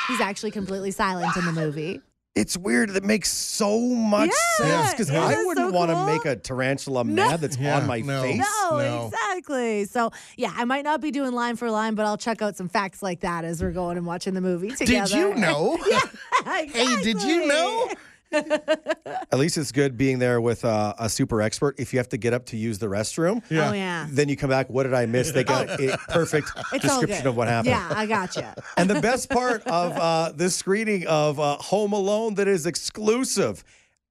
he's 0.09 0.21
actually 0.21 0.51
completely 0.51 0.91
silent 0.91 1.37
in 1.37 1.45
the 1.45 1.53
movie. 1.53 2.01
It's 2.37 2.57
weird. 2.57 2.91
That 2.91 3.03
makes 3.05 3.31
so 3.33 3.81
much 3.81 4.31
Yeah, 4.61 4.83
sense 4.83 4.93
because 4.93 5.11
isn't 5.11 5.17
I 5.21 5.33
it 5.33 5.47
wouldn't 5.47 5.71
so 5.73 5.77
want 5.77 5.91
to 5.91 5.97
cool? 5.97 6.07
make 6.07 6.25
a 6.27 6.37
tarantula 6.37 7.03
No. 7.05 7.13
mad 7.29 7.41
that's 7.41 7.57
Yeah, 7.59 7.77
on 7.79 7.87
my 7.89 8.01
no. 8.01 8.23
face. 8.23 8.39
No, 8.39 8.79
No. 8.79 9.07
exactly. 9.07 9.85
So 9.87 10.13
yeah, 10.37 10.53
I 10.57 10.65
might 10.65 10.85
not 10.85 11.01
be 11.01 11.11
doing 11.11 11.33
line 11.33 11.57
for 11.57 11.69
line, 11.73 11.97
but 11.97 12.07
I'll 12.07 12.17
check 12.17 12.41
out 12.41 12.57
some 12.57 12.69
facts 12.69 13.03
like 13.03 13.21
that 13.21 13.45
as 13.45 13.61
we're 13.61 13.73
going 13.73 13.97
and 13.97 14.07
watching 14.07 14.35
the 14.35 14.41
movie 14.41 14.71
together. 14.71 15.09
did 15.09 15.17
you 15.17 15.35
know? 15.35 15.77
Hey, 16.45 17.03
did 17.03 17.23
you 17.23 17.47
know? 17.47 17.89
At 18.33 19.39
least 19.39 19.59
it's 19.59 19.73
good 19.73 19.97
being 19.97 20.19
there 20.19 20.41
with 20.41 20.65
uh, 20.65 20.95
a 20.99 21.09
super 21.09 21.41
expert. 21.43 21.79
If 21.79 21.93
you 21.93 21.99
have 21.99 22.09
to 22.11 22.17
get 22.17 22.33
up 22.33 22.47
to 22.47 22.57
use 22.57 22.79
the 22.79 22.87
restroom, 22.87 23.43
Oh 23.51 23.73
yeah. 23.73 24.07
then 24.11 24.29
you 24.29 24.37
come 24.37 24.51
back. 24.51 24.69
What 24.71 24.85
did 24.85 24.95
I 24.95 25.07
miss? 25.07 25.33
They 25.33 25.45
got 25.45 25.69
a 25.81 25.99
perfect 26.09 26.51
It's 26.73 26.85
all 26.89 27.01
description 27.01 27.23
good. 27.25 27.29
of 27.31 27.37
what 27.37 27.49
happened. 27.49 27.71
Yeah, 27.71 27.89
I 27.95 28.07
gotcha. 28.07 28.55
And 28.77 28.89
the 28.89 29.01
best 29.01 29.31
part 29.31 29.63
of 29.67 29.93
uh, 29.97 30.33
this 30.35 30.55
screening 30.57 31.07
of 31.07 31.39
uh, 31.41 31.57
Home 31.57 31.93
Alone 31.93 32.35
that 32.35 32.49
is 32.49 32.67
exclusive 32.67 33.65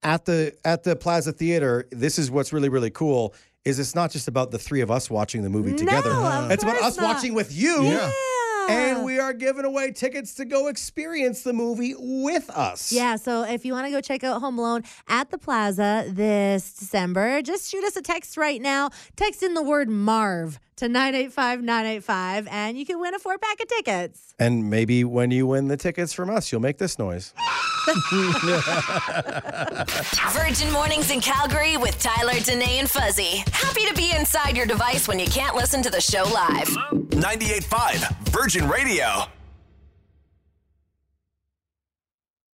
at 0.03 0.25
the 0.25 0.55
at 0.63 0.83
the 0.83 0.95
Plaza 0.95 1.31
Theater. 1.31 1.87
This 1.91 2.19
is 2.19 2.29
what's 2.31 2.53
really 2.53 2.69
really 2.69 2.89
cool. 2.91 3.33
Is 3.65 3.77
it's 3.79 3.93
not 3.95 4.09
just 4.11 4.27
about 4.27 4.51
the 4.51 4.57
three 4.59 4.79
of 4.81 4.89
us 4.89 5.09
watching 5.09 5.41
the 5.43 5.49
movie 5.49 5.75
together. 5.75 6.11
of 6.11 6.49
it's 6.51 6.63
about 6.63 6.77
course 6.77 6.91
us 6.93 6.97
not. 6.97 7.15
watching 7.15 7.33
with 7.33 7.53
you. 7.53 7.83
Yeah. 7.83 8.11
And 8.69 9.03
we 9.03 9.19
are 9.19 9.33
giving 9.33 9.65
away 9.65 9.91
tickets 9.91 10.33
to 10.35 10.45
go 10.45 10.67
experience 10.67 11.43
the 11.43 11.53
movie 11.53 11.95
with 11.97 12.49
us. 12.49 12.91
Yeah, 12.91 13.15
so 13.15 13.43
if 13.43 13.65
you 13.65 13.73
want 13.73 13.87
to 13.87 13.91
go 13.91 14.01
check 14.01 14.23
out 14.23 14.39
Home 14.41 14.59
Alone 14.59 14.83
at 15.07 15.31
the 15.31 15.37
Plaza 15.37 16.05
this 16.07 16.73
December, 16.73 17.41
just 17.41 17.69
shoot 17.69 17.83
us 17.83 17.95
a 17.95 18.01
text 18.01 18.37
right 18.37 18.61
now. 18.61 18.89
Text 19.15 19.43
in 19.43 19.53
the 19.53 19.63
word 19.63 19.89
Marv 19.89 20.59
to 20.79 20.89
985 20.89 21.61
985, 21.61 22.47
and 22.49 22.77
you 22.77 22.85
can 22.85 22.99
win 22.99 23.13
a 23.13 23.19
four 23.19 23.37
pack 23.37 23.61
of 23.61 23.67
tickets. 23.67 24.33
And 24.39 24.69
maybe 24.69 25.03
when 25.03 25.31
you 25.31 25.47
win 25.47 25.67
the 25.67 25.77
tickets 25.77 26.13
from 26.13 26.29
us, 26.29 26.51
you'll 26.51 26.61
make 26.61 26.77
this 26.77 26.97
noise. 26.97 27.33
Virgin 30.31 30.71
Mornings 30.71 31.11
in 31.11 31.21
Calgary 31.21 31.77
with 31.77 31.99
Tyler, 31.99 32.39
Danae, 32.39 32.79
and 32.79 32.89
Fuzzy. 32.89 33.43
Happy 33.51 33.85
to 33.87 33.93
be 33.95 34.11
inside 34.17 34.55
your 34.55 34.65
device 34.65 35.07
when 35.07 35.19
you 35.19 35.27
can't 35.27 35.55
listen 35.55 35.81
to 35.83 35.89
the 35.89 36.01
show 36.01 36.23
live. 36.23 36.67
98.5 36.67 38.29
Virgin 38.29 38.67
Radio. 38.69 39.25